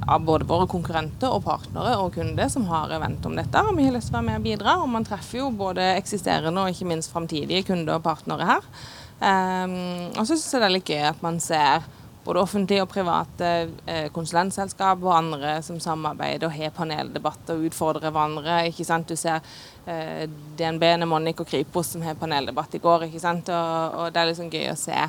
av 0.07 0.23
både 0.23 0.47
våre 0.47 0.67
konkurrenter 0.71 1.33
og 1.33 1.43
partnere 1.45 1.97
og 1.99 2.13
kunder 2.15 2.49
som 2.51 2.67
har 2.71 2.93
event 2.95 3.25
om 3.27 3.35
dette. 3.35 3.63
Og 3.63 3.75
vi 3.77 3.87
har 3.87 3.95
lyst 3.95 4.11
til 4.11 4.15
å 4.15 4.21
være 4.21 4.29
med 4.29 4.39
og 4.39 4.47
bidra. 4.47 4.77
Og 4.83 4.89
man 4.91 5.07
treffer 5.07 5.41
jo 5.41 5.51
både 5.51 5.91
eksisterende 5.97 6.63
og 6.63 6.71
ikke 6.71 6.87
minst 6.93 7.11
framtidige 7.13 7.67
kunder 7.67 7.99
og 7.99 8.05
partnere 8.07 8.47
her. 8.47 8.71
Um, 9.17 10.11
og 10.13 10.27
så 10.27 10.35
syns 10.35 10.51
jeg 10.53 10.61
det 10.61 10.67
er 10.67 10.75
litt 10.75 10.91
gøy 10.93 11.07
at 11.09 11.23
man 11.25 11.39
ser 11.41 11.87
både 12.27 12.41
offentlige 12.43 12.83
og 12.83 12.89
private 12.91 13.49
eh, 13.87 14.07
konsulentselskap 14.13 15.03
og 15.05 15.13
andre 15.15 15.53
som 15.63 15.79
samarbeider 15.79 16.49
og 16.49 16.57
har 16.57 16.73
paneldebatter 16.75 17.55
og 17.55 17.69
utfordrer 17.69 18.11
hverandre. 18.11 18.57
ikke 18.67 18.85
sant? 18.87 19.07
Du 19.07 19.15
ser 19.15 19.39
eh, 19.87 20.27
DNB, 20.59 20.83
Nemonic 20.99 21.39
og 21.43 21.47
Kripos 21.47 21.93
som 21.93 22.03
har 22.03 22.19
paneldebatt 22.19 22.75
i 22.75 22.83
går. 22.83 23.07
ikke 23.07 23.23
sant? 23.23 23.47
Og, 23.47 23.95
og 24.01 24.11
det 24.11 24.21
er 24.21 24.31
liksom 24.31 24.51
gøy 24.51 24.67
å 24.73 24.79
se 24.79 25.07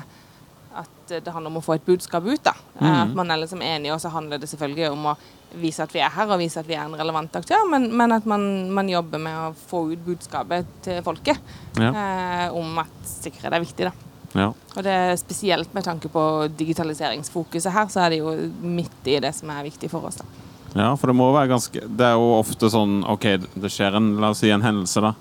at 0.77 1.11
det 1.11 1.33
handler 1.33 1.49
om 1.49 1.59
å 1.59 1.65
få 1.65 1.77
et 1.77 1.85
budskap 1.85 2.25
ut. 2.25 2.43
da. 2.43 2.53
Mm. 2.79 2.87
At 2.93 3.13
man 3.17 3.31
er 3.31 3.41
liksom 3.41 3.61
enige, 3.65 3.93
og 3.95 4.01
så 4.01 4.11
handler 4.13 4.41
det 4.41 4.49
selvfølgelig 4.51 4.91
om 4.91 5.11
å 5.11 5.15
vise 5.59 5.81
at 5.83 5.93
vi 5.95 6.01
er 6.05 6.11
her, 6.13 6.29
og 6.29 6.41
vise 6.41 6.61
at 6.61 6.67
vi 6.69 6.75
er 6.77 6.83
en 6.85 6.97
relevant 6.97 7.39
aktør, 7.39 7.63
men, 7.71 7.87
men 7.97 8.13
at 8.13 8.27
man, 8.29 8.43
man, 8.73 8.89
jobber 8.89 9.21
med 9.21 9.37
å 9.47 9.55
få 9.57 9.87
ut 9.93 10.03
budskapet 10.05 10.69
til 10.85 11.01
folket 11.05 11.39
ja. 11.79 11.89
eh, 11.89 12.45
om 12.53 12.77
at 12.83 13.09
sikkerhet 13.09 13.57
er 13.57 13.65
viktig. 13.65 13.89
da. 13.89 14.09
Ja. 14.37 14.51
Og 14.75 14.85
det 14.85 14.93
er 14.93 15.15
spesielt 15.17 15.73
med 15.73 15.87
tanke 15.87 16.11
på 16.13 16.23
digitaliseringsfokuset 16.59 17.73
her, 17.73 17.89
så 17.89 18.05
er 18.05 18.13
det 18.13 18.21
jo 18.21 18.35
midt 18.61 19.09
i 19.09 19.17
det 19.23 19.33
som 19.37 19.49
er 19.53 19.65
viktig 19.65 19.89
for 19.89 20.05
oss. 20.05 20.21
da. 20.21 20.45
Ja, 20.77 20.91
for 20.93 21.09
det 21.09 21.15
må 21.17 21.31
være 21.33 21.49
ganske 21.49 21.81
Det 21.81 22.05
er 22.05 22.13
jo 22.13 22.27
ofte 22.35 22.69
sånn 22.69 22.99
OK, 23.09 23.23
det 23.57 23.71
skjer 23.73 23.95
en, 23.97 24.11
la 24.21 24.29
oss 24.35 24.43
si 24.43 24.51
en 24.53 24.61
hendelse, 24.61 25.01
da. 25.01 25.15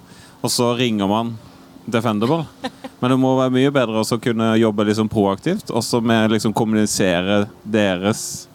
Og 0.45 0.53
så 0.53 0.75
ringer 0.77 1.09
man 1.11 1.33
defendable. 1.91 2.45
Men 3.01 3.13
det 3.13 3.19
må 3.21 3.35
være 3.39 3.55
mye 3.55 3.73
bedre 3.75 4.03
å 4.03 4.21
kunne 4.23 4.53
jobbe 4.59 4.87
liksom 4.89 5.11
proaktivt, 5.13 5.71
også 5.71 6.01
med 6.05 6.35
liksom 6.35 6.55
kommunisere 6.57 7.45
deres 7.65 8.49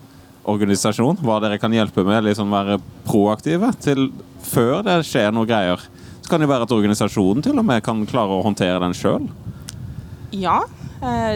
organisasjon, 0.44 1.22
hva 1.24 1.40
dere 1.44 1.60
kan 1.62 1.72
hjelpe 1.72 2.04
med, 2.04 2.25
liksom 2.25 2.52
være 2.52 2.80
proaktive 3.08 3.70
til 3.84 4.10
før 4.44 4.84
det 4.84 5.00
skjer 5.08 5.32
noe 5.32 5.48
greier. 5.48 5.80
Så 6.24 6.32
kan 6.32 6.44
det 6.44 6.50
være 6.52 6.68
at 6.68 6.75
organisasjonen 6.75 7.44
til 7.44 7.60
og 7.60 7.68
med 7.68 7.84
kan 7.84 8.04
klare 8.08 8.36
å 8.36 8.44
håndtere 8.44 8.82
den 8.84 8.96
sjøl. 8.98 9.30
Ja, 10.36 10.62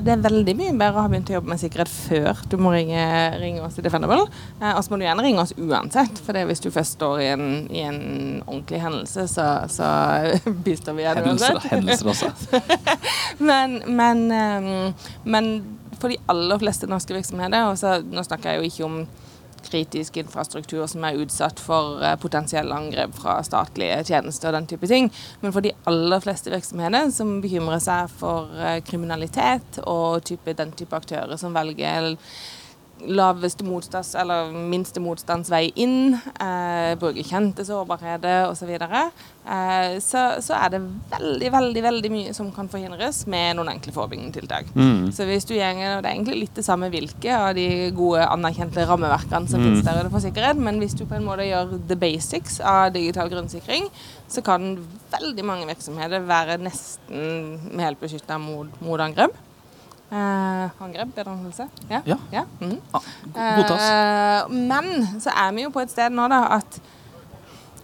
det 0.03 0.13
er 0.13 0.21
veldig 0.23 0.53
mye 0.57 0.73
bedre 0.77 0.99
å 0.99 1.03
ha 1.03 1.09
begynt 1.11 1.29
å 1.31 1.37
jobbe 1.37 1.51
med 1.51 1.61
sikkerhet 1.61 1.91
før 1.91 2.41
du 2.47 2.55
må 2.61 2.71
ringe, 2.73 3.03
ringe 3.41 3.63
oss 3.65 3.77
i 3.79 3.83
Defendable. 3.85 4.27
Eh, 4.61 4.71
og 4.71 4.79
så 4.85 4.93
må 4.93 4.99
du 4.99 5.05
gjerne 5.07 5.25
ringe 5.25 5.43
oss 5.43 5.53
uansett, 5.57 6.21
for 6.23 6.39
hvis 6.49 6.63
du 6.63 6.69
først 6.73 6.97
står 6.97 7.23
i 7.23 7.29
en, 7.33 7.47
i 7.73 7.83
en 7.87 8.01
ordentlig 8.45 8.81
hendelse, 8.83 9.27
så, 9.31 9.47
så 9.71 9.89
bistår 10.67 10.97
vi 10.97 11.05
gjerne 11.07 11.33
uansett. 11.33 11.69
Hendelser 11.71 12.13
også. 12.13 12.61
men, 13.49 13.81
men, 13.99 14.25
eh, 14.31 15.11
men 15.27 15.53
for 15.97 16.13
de 16.13 16.19
aller 16.31 16.61
fleste 16.61 16.89
norske 16.89 17.15
virksomheter, 17.17 17.67
og 17.71 17.79
så, 17.79 17.97
nå 18.05 18.23
snakker 18.25 18.55
jeg 18.55 18.61
jo 18.61 18.71
ikke 18.71 18.87
om 18.87 18.99
kritisk 19.65 20.17
infrastruktur 20.21 20.85
som 20.89 21.05
er 21.07 21.19
utsatt 21.21 21.61
for 21.63 22.01
uh, 22.03 22.13
potensielle 22.21 22.75
angrep 22.75 23.15
fra 23.17 23.39
statlige 23.45 24.03
tjenester 24.09 24.51
og 24.51 24.59
den 24.59 24.69
type 24.73 24.89
ting. 24.89 25.09
Men 25.41 25.55
for 25.55 25.65
de 25.65 25.73
aller 25.89 26.23
fleste 26.23 26.53
virksomheter 26.53 27.11
som 27.15 27.39
bekymrer 27.43 27.81
seg 27.83 28.13
for 28.19 28.53
uh, 28.57 28.77
kriminalitet 28.87 29.81
og 29.85 30.23
type, 30.27 30.57
den 30.57 30.75
type 30.77 30.97
aktører 30.97 31.39
som 31.39 31.55
velger 31.57 32.15
laveste 33.05 33.65
motstands, 33.65 34.15
eller 34.17 34.51
minste 34.51 35.01
motstandsvei 35.03 35.71
inn, 35.75 36.17
eh, 36.39 36.95
bruke 36.99 37.23
kjente 37.25 37.65
sårbarheter 37.67 38.47
osv., 38.49 38.57
så, 38.57 38.65
videre, 38.65 39.03
eh, 39.45 39.99
så 40.03 40.41
så 40.43 40.57
er 40.57 40.69
det 40.73 40.81
veldig 41.11 41.51
veldig, 41.51 41.83
veldig 41.83 42.11
mye 42.11 42.33
som 42.33 42.49
kan 42.51 42.67
forhindres 42.69 43.25
med 43.27 43.55
noen 43.57 43.69
enkle 43.75 43.93
forebyggende. 43.93 44.63
Mm. 44.75 45.11
Så 45.13 45.27
hvis 45.29 45.45
du 45.45 45.53
gjenger, 45.55 45.97
og 45.97 46.03
Det 46.03 46.09
er 46.09 46.15
egentlig 46.15 46.39
litt 46.39 46.55
det 46.55 46.65
samme 46.65 46.89
hvilke 46.89 47.31
av 47.31 47.55
de 47.55 47.91
gode, 47.95 48.25
anerkjente 48.25 48.85
rammeverkene 48.87 49.47
som 49.47 49.61
mm. 49.61 49.65
finnes 49.65 49.85
der 49.85 50.09
for 50.09 50.23
sikkerhet, 50.23 50.57
men 50.57 50.79
hvis 50.79 50.97
du 50.97 51.05
på 51.05 51.15
en 51.15 51.25
måte 51.25 51.47
gjør 51.47 51.77
the 51.87 51.95
basics 51.95 52.59
av 52.59 52.93
digital 52.93 53.29
grunnsikring, 53.29 53.89
så 54.27 54.43
kan 54.43 54.75
veldig 55.13 55.45
mange 55.45 55.67
virksomheter 55.69 56.25
være 56.27 56.57
nesten 56.57 57.59
helt 57.79 57.99
beskytta 58.01 58.37
mot, 58.41 58.67
mot 58.81 58.99
angrep. 58.99 59.35
Uh, 60.07 60.69
angrep, 60.79 61.09
bedre 61.15 61.33
anholdelse? 61.33 61.65
Ja. 61.89 61.99
ja. 62.05 62.15
ja. 62.31 62.45
Mm. 62.61 62.77
ah, 62.91 63.07
godtas. 63.35 63.87
Uh, 63.87 64.53
men 64.55 65.19
så 65.19 65.33
er 65.35 65.51
vi 65.57 65.65
jo 65.65 65.71
på 65.75 65.83
et 65.83 65.91
sted 65.91 66.15
nå 66.15 66.29
da 66.31 66.45
at 66.55 66.79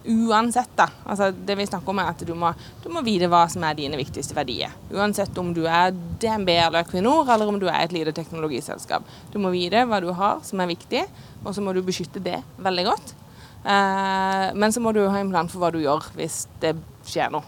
uansett, 0.04 0.72
da 0.76 0.86
altså 1.04 1.30
Det 1.32 1.56
vi 1.56 1.66
snakker 1.66 1.92
om, 1.92 2.00
er 2.00 2.10
at 2.12 2.24
du 2.24 2.34
må, 2.36 2.50
du 2.84 2.88
må 2.92 3.02
vite 3.04 3.28
hva 3.32 3.44
som 3.52 3.64
er 3.64 3.76
dine 3.76 4.00
viktigste 4.00 4.36
verdier. 4.36 4.72
Uansett 4.92 5.36
om 5.40 5.52
du 5.56 5.62
er 5.68 5.92
DNB 5.92 6.48
eller 6.54 6.80
Equinor, 6.84 7.28
eller 7.28 7.48
om 7.48 7.60
du 7.60 7.68
er 7.68 7.82
et 7.82 7.92
lite 7.92 8.16
teknologiselskap. 8.16 9.04
Du 9.32 9.38
må 9.40 9.52
vite 9.52 9.84
hva 9.88 10.00
du 10.04 10.10
har 10.16 10.40
som 10.44 10.60
er 10.64 10.72
viktig, 10.72 11.04
og 11.44 11.52
så 11.56 11.64
må 11.64 11.76
du 11.76 11.84
beskytte 11.84 12.24
det 12.24 12.40
veldig 12.56 12.88
godt. 12.88 13.16
Uh, 13.64 14.52
men 14.56 14.72
så 14.72 14.80
må 14.80 14.96
du 14.96 15.04
ha 15.04 15.20
en 15.20 15.32
plan 15.32 15.48
for 15.48 15.60
hva 15.60 15.72
du 15.72 15.80
gjør 15.84 16.12
hvis 16.16 16.46
det 16.64 16.76
skjer 17.08 17.32
noe 17.32 17.44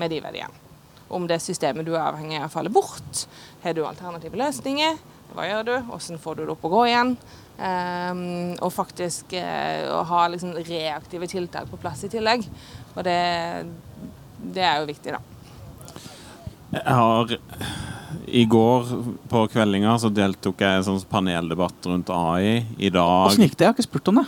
med 0.00 0.12
de 0.12 0.24
verdiene 0.24 0.68
om 1.10 1.26
det 1.26 1.40
systemet 1.42 1.86
du 1.86 1.94
er 1.96 2.04
avhengig 2.04 2.38
av, 2.38 2.50
faller 2.52 2.72
bort. 2.72 3.24
Har 3.62 3.76
du 3.76 3.82
alternative 3.84 4.38
løsninger? 4.40 4.98
Hva 5.34 5.46
gjør 5.46 5.66
du? 5.66 5.74
Hvordan 5.90 6.20
får 6.22 6.38
du 6.38 6.42
det 6.44 6.54
opp 6.54 6.64
og 6.66 6.74
gå 6.74 6.84
igjen? 6.90 7.14
Um, 7.60 8.22
og 8.64 8.70
faktisk 8.72 9.34
uh, 9.36 9.90
å 9.98 10.00
ha 10.08 10.22
liksom, 10.32 10.54
reaktive 10.64 11.28
tiltak 11.28 11.68
på 11.70 11.78
plass 11.82 12.06
i 12.06 12.10
tillegg. 12.12 12.46
Og 12.94 13.04
det, 13.06 13.18
det 14.56 14.64
er 14.64 14.80
jo 14.80 14.88
viktig, 14.88 15.12
da. 15.12 15.20
Jeg 16.70 16.94
har 16.94 17.32
I 18.30 18.44
går 18.46 18.90
på 19.30 19.44
kveldinga 19.50 19.96
så 19.98 20.08
deltok 20.14 20.62
jeg 20.62 20.70
i 20.70 20.80
en 20.80 20.86
sånn 20.86 21.00
paneldebatt 21.10 21.90
rundt 21.90 22.12
AI. 22.14 22.62
I 22.78 22.92
dag 22.94 23.28
Åssen 23.28 23.44
gikk 23.44 23.58
det? 23.58 23.66
Jeg 23.66 23.72
har 23.72 23.76
ikke 23.76 23.88
spurt 23.90 24.10
om 24.12 24.22
det. 24.22 24.26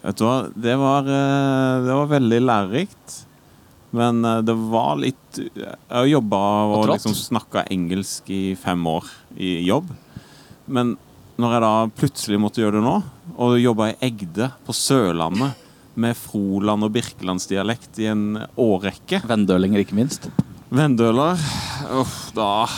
Vet 0.00 0.16
du 0.18 0.24
hva, 0.24 0.36
det 0.56 0.76
var, 0.80 1.08
eh, 1.08 1.82
det 1.86 1.96
var 2.02 2.12
veldig 2.14 2.40
lærerikt. 2.42 3.16
Men 3.96 4.24
eh, 4.24 4.40
det 4.46 4.54
var 4.54 4.98
litt 5.00 5.38
Jeg 5.38 5.76
har 5.88 6.08
jobba 6.10 6.40
og, 6.70 6.88
liksom 6.92 7.14
snakka 7.16 7.66
engelsk 7.70 8.30
i 8.34 8.42
fem 8.58 8.86
år 8.86 9.08
i 9.38 9.60
jobb. 9.66 9.90
Men 10.70 10.96
når 11.40 11.56
jeg 11.56 11.64
da 11.64 11.74
plutselig 11.96 12.38
måtte 12.42 12.62
gjøre 12.62 12.78
det 12.78 12.84
nå, 12.84 12.96
og 13.40 13.56
jobba 13.60 13.90
i 13.90 13.98
Egde 14.10 14.50
på 14.66 14.74
Sørlandet 14.76 15.66
med 16.00 16.16
Froland- 16.16 16.84
og 16.86 16.92
Birkelandsdialekt 16.94 17.98
i 18.02 18.10
en 18.10 18.24
årrekke 18.60 19.22
Vendølinger, 19.26 19.82
ikke 19.82 19.96
minst. 19.98 20.28
Vendøler 20.70 21.40
Uff, 21.98 22.30
da 22.36 22.68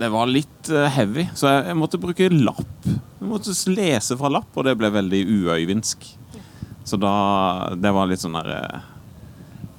Det 0.00 0.08
var 0.10 0.30
litt 0.32 0.70
uh, 0.72 0.88
heavy, 0.90 1.28
så 1.36 1.52
jeg, 1.52 1.66
jeg, 1.68 1.78
måtte 1.78 2.00
bruke 2.00 2.30
lapp. 2.32 2.88
Jeg 2.88 3.28
måtte 3.28 3.54
lese 3.70 4.16
fra 4.18 4.32
lapp, 4.32 4.50
og 4.56 4.66
det 4.66 4.74
ble 4.80 4.90
veldig 4.94 5.20
uøyvinsk. 5.28 6.08
Så 6.88 6.98
da 6.98 7.12
Det 7.76 7.92
var 7.94 8.08
litt 8.10 8.24
sånn 8.24 8.38
derre 8.40 8.62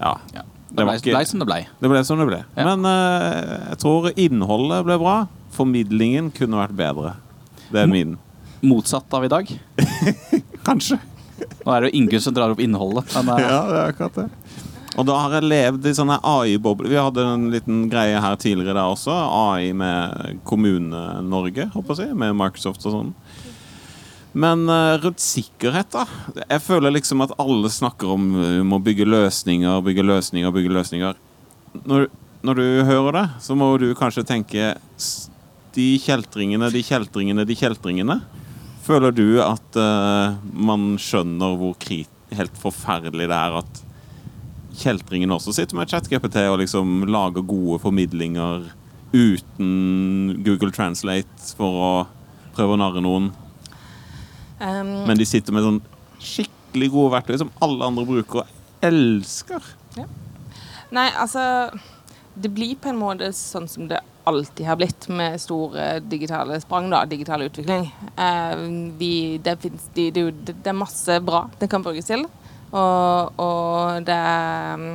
ja. 0.02 0.16
ja. 0.34 0.46
Det 0.72 0.86
ble, 0.88 0.96
ikke, 0.98 1.12
ble, 1.12 1.24
som 1.28 1.42
det 1.42 1.48
ble. 1.50 1.60
Det 1.84 1.92
ble 1.92 2.02
som 2.08 2.22
det 2.22 2.28
ble. 2.30 2.42
Ja. 2.56 2.66
Men 2.70 2.88
uh, 2.88 3.72
jeg 3.74 3.80
tror 3.84 4.10
innholdet 4.16 4.86
ble 4.88 4.98
bra. 5.02 5.16
Formidlingen 5.52 6.32
kunne 6.36 6.62
vært 6.62 6.78
bedre. 6.80 7.16
Det 7.72 7.84
er 7.84 7.92
min. 7.92 8.16
Motsatt 8.64 9.12
av 9.18 9.26
i 9.28 9.32
dag? 9.32 9.52
Kanskje. 10.68 11.00
Nå 11.66 11.74
er 11.74 11.84
det 11.84 11.92
jo 11.92 12.00
Ingunn 12.00 12.24
som 12.24 12.36
drar 12.38 12.54
opp 12.54 12.62
innholdet. 12.64 13.12
Men, 13.18 13.34
uh... 13.36 13.42
Ja, 13.44 13.60
det 13.68 13.80
er 13.82 13.96
akkurat 13.96 14.20
det. 14.22 14.28
Og 15.00 15.08
da 15.08 15.16
har 15.24 15.38
jeg 15.38 15.48
levd 15.48 15.86
i 15.88 15.94
sånne 15.96 16.18
AI-bobler. 16.28 16.90
Vi 16.92 17.00
hadde 17.00 17.24
en 17.24 17.46
liten 17.54 17.86
greie 17.92 18.20
her 18.20 18.36
tidligere 18.40 18.76
da 18.76 18.90
også. 18.92 19.14
AI 19.14 19.72
med 19.78 20.42
Kommune-Norge, 20.48 21.70
håper 21.76 22.02
jeg, 22.04 22.16
med 22.20 22.36
Microsoft 22.36 22.84
og 22.90 22.98
sånn. 22.98 23.14
Men 24.32 24.64
eh, 24.70 24.98
rundt 25.04 25.20
sikkerhet, 25.20 25.92
da. 25.92 26.06
Jeg 26.46 26.64
føler 26.64 26.94
liksom 26.96 27.24
at 27.26 27.34
alle 27.42 27.72
snakker 27.72 28.14
om 28.14 28.30
Å 28.40 28.46
vi 28.46 28.62
må 28.68 28.80
bygge 28.84 29.08
løsninger, 29.08 29.82
bygge 29.84 30.06
løsninger, 30.08 30.54
bygge 30.56 30.72
løsninger. 30.78 31.20
Når, 31.84 32.08
når 32.48 32.62
du 32.62 32.66
hører 32.88 33.18
det, 33.20 33.26
så 33.44 33.58
må 33.60 33.74
du 33.82 33.92
kanskje 33.98 34.26
tenke 34.28 34.74
De 35.76 35.90
kjeltringene, 36.04 36.72
de 36.72 36.84
kjeltringene, 36.84 37.46
de 37.48 37.56
kjeltringene. 37.56 38.18
Føler 38.84 39.14
du 39.16 39.28
at 39.44 39.78
uh, 39.78 40.40
man 40.52 40.98
skjønner 41.00 41.54
hvor 41.60 41.78
krit, 41.80 42.10
helt 42.34 42.58
forferdelig 42.60 43.28
det 43.30 43.38
er 43.38 43.56
at 43.62 43.82
kjeltringen 44.82 45.32
også 45.36 45.54
sitter 45.56 45.78
med 45.78 45.92
ChatGPT 45.92 46.42
og 46.48 46.62
liksom 46.64 47.06
lager 47.12 47.46
gode 47.46 47.78
formidlinger 47.84 48.70
uten 49.14 50.42
Google 50.44 50.72
Translate 50.76 51.54
for 51.60 51.78
å 51.78 51.92
prøve 52.56 52.76
å 52.76 52.82
narre 52.82 53.04
noen? 53.04 53.30
Um, 54.62 55.08
Men 55.10 55.18
de 55.18 55.26
sitter 55.26 55.56
med 55.56 55.66
sånn 55.66 55.82
skikkelig 56.22 56.92
gode 56.94 57.16
verktøy 57.16 57.40
som 57.42 57.50
alle 57.66 57.88
andre 57.88 58.06
bruker 58.06 58.44
og 58.44 58.86
elsker. 58.86 59.66
Nei, 60.92 61.08
altså 61.16 61.72
Det 62.36 62.52
blir 62.52 62.76
på 62.80 62.92
en 62.92 63.00
måte 63.00 63.32
sånn 63.36 63.68
som 63.68 63.88
det 63.90 64.00
alltid 64.30 64.68
har 64.68 64.78
blitt 64.78 65.08
med 65.10 65.40
store 65.42 66.00
digitale 66.06 66.60
sprang, 66.62 66.90
da, 66.92 67.02
digital 67.10 67.42
utvikling. 67.42 67.88
Eh, 68.16 68.62
vi, 69.00 69.40
det, 69.44 69.58
finnes, 69.64 69.88
de, 69.96 70.12
det, 70.14 70.26
det, 70.52 70.60
er 70.70 70.78
masse 70.78 71.18
bra 71.26 71.48
det 71.60 71.68
kan 71.72 71.84
brukes 71.84 72.08
til, 72.08 72.28
og, 72.70 73.42
og 73.42 74.06
det 74.08 74.16
er 74.16 74.86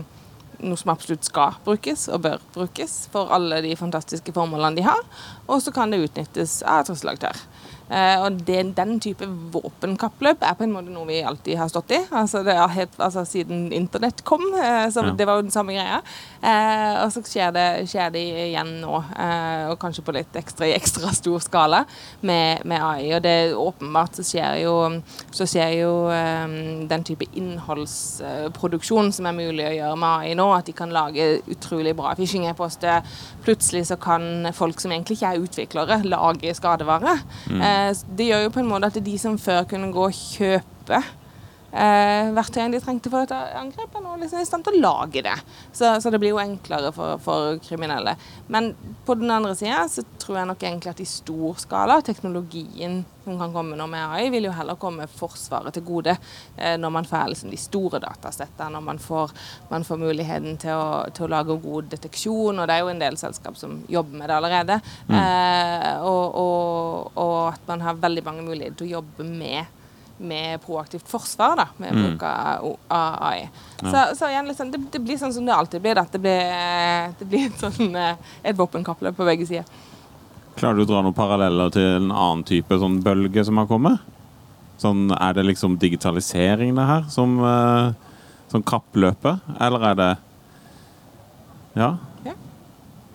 noe 0.62 0.80
som 0.80 0.94
absolutt 0.94 1.26
skal 1.26 1.58
brukes 1.66 2.06
og 2.08 2.22
bør 2.24 2.44
brukes 2.54 2.94
for 3.12 3.34
alle 3.34 3.58
de 3.66 3.74
fantastiske 3.76 4.32
formålene 4.36 4.78
de 4.78 4.86
har, 4.86 5.02
og 5.44 5.60
så 5.60 5.74
kan 5.74 5.92
det 5.92 6.04
utnyttes 6.06 6.60
av 6.62 6.86
trusselaktør. 6.88 7.42
Eh, 7.86 8.18
og 8.24 8.40
det, 8.46 8.62
den 8.74 8.96
type 8.98 9.26
våpenkappløp 9.54 10.40
er 10.42 10.56
på 10.58 10.64
en 10.66 10.72
måte 10.74 10.90
noe 10.90 11.06
vi 11.06 11.20
alltid 11.22 11.54
har 11.60 11.68
stått 11.70 11.92
i. 11.94 12.00
Altså, 12.10 12.40
det 12.46 12.56
er 12.58 12.72
helt, 12.74 12.96
altså 12.98 13.22
Siden 13.26 13.68
internett 13.74 14.24
kom, 14.26 14.42
eh, 14.58 14.88
så 14.90 15.04
Ja. 15.06 15.12
det 15.14 15.26
var 15.26 15.36
jo 15.38 15.42
den 15.46 15.54
samme 15.54 15.74
greia. 15.76 16.00
Eh, 16.42 17.04
og 17.04 17.12
så 17.14 17.22
skjer 17.22 17.52
det, 17.54 17.66
skjer 17.90 18.10
det 18.10 18.22
igjen 18.48 18.80
nå, 18.80 18.96
og 19.70 19.78
kanskje 19.78 20.02
på 20.04 20.14
litt 20.16 20.34
ekstra, 20.34 20.66
i 20.66 20.74
ekstra 20.74 21.12
stor 21.14 21.38
skala 21.40 21.84
med, 22.22 22.64
med 22.64 22.82
AI. 22.82 23.12
Og 23.14 23.22
det 23.22 23.54
åpenbart 23.54 24.18
så 24.18 24.24
skjer 24.26 24.62
jo, 24.64 24.74
så 25.30 25.46
skjer 25.46 25.76
jo 25.80 25.92
den 26.90 27.04
type 27.06 27.26
innholdsproduksjon 27.38 29.12
som 29.14 29.26
er 29.30 29.36
mulig 29.36 29.66
å 29.66 29.74
gjøre 29.74 29.96
med 30.00 30.08
AI 30.26 30.34
nå, 30.38 30.48
at 30.56 30.66
de 30.66 30.74
kan 30.76 30.90
lage 30.94 31.28
utrolig 31.52 31.94
bra 31.98 32.14
phishing-e-poster. 32.18 33.06
Plutselig 33.46 33.86
så 33.90 33.98
kan 34.00 34.48
folk 34.56 34.80
som 34.82 34.94
egentlig 34.94 35.18
ikke 35.20 35.32
er 35.34 35.44
utviklere, 35.46 36.00
lage 36.08 36.54
skadevare. 36.58 37.18
Eh, 37.50 37.75
det 38.18 38.28
gjør 38.30 38.46
jo 38.46 38.52
på 38.54 38.62
en 38.62 38.70
måte 38.70 38.90
at 38.90 38.98
de 39.06 39.14
som 39.20 39.38
før 39.40 39.64
kunne 39.70 39.92
gå 39.94 40.08
og 40.08 40.16
kjøpe 40.16 41.00
eh, 41.76 42.30
verktøyene 42.36 42.76
de 42.76 42.82
trengte 42.82 43.12
for 43.12 43.26
et 43.26 43.34
angrep, 43.36 43.94
er 43.94 44.04
nå 44.04 44.16
liksom 44.20 44.42
i 44.42 44.48
stand 44.48 44.66
til 44.66 44.78
å 44.78 44.84
lage 44.84 45.24
det. 45.26 45.36
Så, 45.70 45.90
så 46.02 46.12
det 46.12 46.20
blir 46.22 46.34
jo 46.34 46.42
enklere 46.42 46.92
for, 46.96 47.20
for 47.22 47.60
kriminelle. 47.64 48.16
Men 48.52 48.72
på 49.06 49.18
den 49.18 49.32
andre 49.32 49.54
sida 49.58 49.84
så 49.90 50.04
tror 50.22 50.40
jeg 50.40 50.50
nok 50.50 50.64
egentlig 50.64 50.94
at 50.94 51.04
i 51.04 51.08
stor 51.08 51.60
skala, 51.60 52.00
teknologien 52.04 53.04
som 53.26 53.38
kan 53.40 53.52
komme 53.54 53.76
nå 53.78 53.86
med 53.90 54.04
AI, 54.14 54.28
vil 54.30 54.46
jo 54.46 54.54
heller 54.54 54.78
komme 54.78 55.08
Forsvaret 55.10 55.74
til 55.74 55.84
gode. 55.86 56.14
Eh, 56.56 56.76
når 56.78 56.92
man 56.94 57.08
får 57.08 57.32
liksom 57.32 57.50
de 57.50 57.58
store 57.58 58.00
datasettene, 58.02 58.76
når 58.76 58.84
man 58.86 59.00
får, 59.02 59.34
man 59.70 59.86
får 59.86 60.02
muligheten 60.02 60.58
til 60.62 60.74
å, 60.78 61.06
til 61.14 61.26
å 61.26 61.32
lage 61.34 61.58
god 61.62 61.90
deteksjon, 61.94 62.60
og 62.60 62.68
det 62.68 62.76
er 62.76 62.84
jo 62.84 62.92
en 62.92 63.02
del 63.02 63.18
selskap 63.20 63.58
som 63.58 63.80
jobber 63.90 64.20
med 64.20 64.30
det 64.30 64.36
allerede. 64.38 64.78
Eh, 65.10 66.04
og, 66.06 66.38
og, 66.38 67.10
og 67.18 67.40
at 67.52 67.66
man 67.70 67.82
har 67.86 67.98
veldig 68.06 68.26
mange 68.26 68.46
muligheter 68.46 68.78
til 68.78 68.90
å 68.90 68.96
jobbe 69.00 69.26
med 69.26 69.75
med 70.18 70.60
proaktivt 70.64 71.08
forsvar, 71.08 71.56
da, 71.56 71.66
med 71.76 71.92
Mm. 71.92 72.02
bruk 72.04 72.22
av 72.22 72.76
AI. 72.90 73.08
AI. 73.20 73.48
Så, 73.80 74.16
så 74.16 74.28
igjen, 74.30 74.48
liksom, 74.48 74.70
det, 74.70 74.80
det 74.92 74.98
blir 75.04 75.18
sånn 75.20 75.32
som 75.34 75.44
det 75.46 75.54
alltid 75.54 75.82
blir. 75.84 75.94
Det 76.12 76.18
blir, 76.18 77.12
det 77.18 77.24
blir 77.28 77.46
et, 77.50 77.60
sånn, 77.60 77.96
eh, 77.96 78.16
et 78.42 78.56
våpenkappløp 78.56 79.16
på 79.16 79.24
begge 79.28 79.46
sider. 79.46 79.64
Klarer 80.56 80.76
du 80.78 80.86
å 80.86 80.88
dra 80.88 81.02
noen 81.04 81.14
paralleller 81.16 81.70
til 81.74 81.84
en 81.98 82.10
annen 82.10 82.44
type 82.48 82.78
sånn 82.80 83.02
bølge 83.04 83.44
som 83.44 83.58
har 83.60 83.66
kommet? 83.68 84.00
Sånn, 84.80 85.10
er 85.12 85.32
det 85.36 85.44
liksom 85.44 85.76
digitalisering 85.80 86.74
det 86.76 86.84
her 86.88 87.04
som 87.12 87.38
uh, 87.40 87.92
sånn 88.52 88.64
kappløpet, 88.64 89.40
eller 89.60 89.84
er 89.90 89.94
det 90.00 90.10
Ja. 91.76 91.90
Ja. 92.24 92.32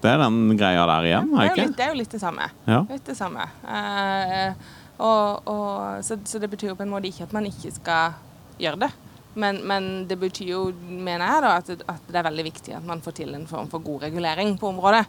Det 0.01 0.09
er 0.09 0.17
den 0.23 0.57
greia 0.57 0.85
der 0.89 1.05
igjen, 1.09 1.29
det, 1.33 1.47
er 1.49 1.55
litt, 1.59 1.75
det 1.77 1.83
er 1.85 1.89
jo 1.91 1.97
litt 1.99 2.13
det 2.13 2.19
samme. 2.21 2.47
Ja. 2.65 2.79
Litt 2.89 3.05
det 3.05 3.15
samme. 3.17 3.43
Eh, 3.69 4.53
og, 5.01 5.47
og, 5.49 6.03
så, 6.05 6.17
så 6.25 6.41
det 6.41 6.51
betyr 6.51 6.71
jo 6.71 6.77
på 6.79 6.85
en 6.85 6.93
måte 6.93 7.09
ikke 7.09 7.25
at 7.27 7.33
man 7.35 7.47
ikke 7.49 7.73
skal 7.75 8.19
gjøre 8.61 8.85
det. 8.85 8.91
Men, 9.33 9.61
men 9.67 9.85
det 10.09 10.17
betyr 10.19 10.49
jo, 10.49 10.61
mener 10.83 11.23
jeg, 11.23 11.43
da, 11.45 11.51
at, 11.61 11.83
at 11.93 12.07
det 12.11 12.19
er 12.19 12.27
veldig 12.27 12.45
viktig 12.49 12.73
at 12.75 12.87
man 12.87 13.01
får 13.03 13.15
til 13.21 13.31
en 13.37 13.47
form 13.47 13.69
for 13.71 13.83
god 13.83 14.07
regulering 14.09 14.57
på 14.59 14.71
området. 14.73 15.05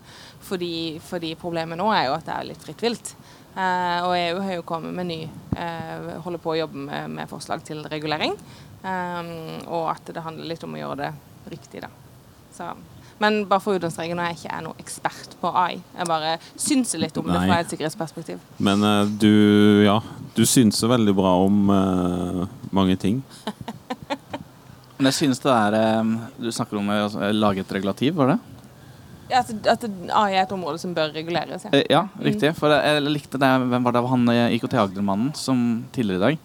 Fordi, 0.47 0.75
fordi 1.03 1.35
problemet 1.39 1.81
nå 1.81 1.89
er 1.91 2.07
jo 2.07 2.17
at 2.17 2.29
det 2.29 2.37
er 2.37 2.51
litt 2.53 2.63
fritt 2.63 2.85
vilt. 2.85 3.15
Eh, 3.53 3.99
og 4.07 4.15
EU 4.17 4.39
har 4.47 4.55
jo 4.57 4.65
kommet 4.65 4.95
med 4.97 5.11
ny 5.11 5.19
eh, 5.27 6.07
Holder 6.25 6.41
på 6.41 6.55
å 6.55 6.61
jobbe 6.63 6.87
med, 6.87 7.11
med 7.19 7.29
forslag 7.31 7.65
til 7.67 7.83
regulering. 7.85 8.39
Eh, 8.81 9.35
og 9.67 9.91
at 9.93 10.15
det 10.15 10.25
handler 10.25 10.53
litt 10.55 10.65
om 10.65 10.79
å 10.79 10.81
gjøre 10.81 11.01
det 11.03 11.13
riktig, 11.53 11.83
da. 11.85 11.91
Så, 12.55 12.71
men 13.23 13.43
bare 13.51 13.63
for 13.63 13.75
å 13.75 13.81
understreke 13.81 14.17
når 14.19 14.31
jeg 14.31 14.41
ikke 14.41 14.57
er 14.57 14.65
noen 14.67 14.83
ekspert 14.83 15.37
på 15.41 15.53
AI. 15.63 15.79
Jeg 15.99 16.11
bare 16.11 16.37
synser 16.55 17.03
litt 17.05 17.19
om 17.21 17.31
det 17.31 17.41
fra 17.45 17.61
et 17.63 17.73
sikkerhetsperspektiv. 17.73 18.43
Men 18.63 18.83
uh, 18.87 19.05
du, 19.07 19.33
ja, 19.87 20.01
du 20.37 20.43
synser 20.49 20.91
veldig 20.93 21.15
bra 21.19 21.37
om 21.47 21.71
uh, 21.71 22.45
mange 22.75 22.99
ting. 23.01 23.23
Men 25.03 25.11
jeg 25.11 25.19
synes 25.19 25.41
det 25.43 25.51
er 25.51 25.75
um, 25.99 26.11
Du 26.39 26.47
snakker 26.55 26.79
om 26.79 26.91
å 26.95 27.33
lage 27.35 27.65
et 27.65 27.73
regulativ, 27.75 28.15
var 28.21 28.37
det? 28.37 28.39
Ja, 29.33 29.41
At, 29.41 29.51
at 29.67 29.87
AI 30.13 30.37
er 30.37 30.45
et 30.45 30.53
område 30.55 30.79
som 30.79 30.93
bør 30.95 31.11
reguleres. 31.15 31.65
Ja. 31.67 31.81
Ja, 31.91 32.03
riktig. 32.23 32.53
For 32.59 32.71
jeg, 32.71 32.99
jeg 33.01 33.15
likte 33.17 33.41
det 33.41 33.51
Hvem 33.65 33.89
var 33.89 33.97
det? 33.97 34.03
Han 34.13 34.31
eh, 34.31 34.55
IKT 34.59 34.77
Agder-mannen 34.79 35.33
som 35.39 35.83
tidligere 35.95 36.21
i 36.21 36.25
dag 36.27 36.39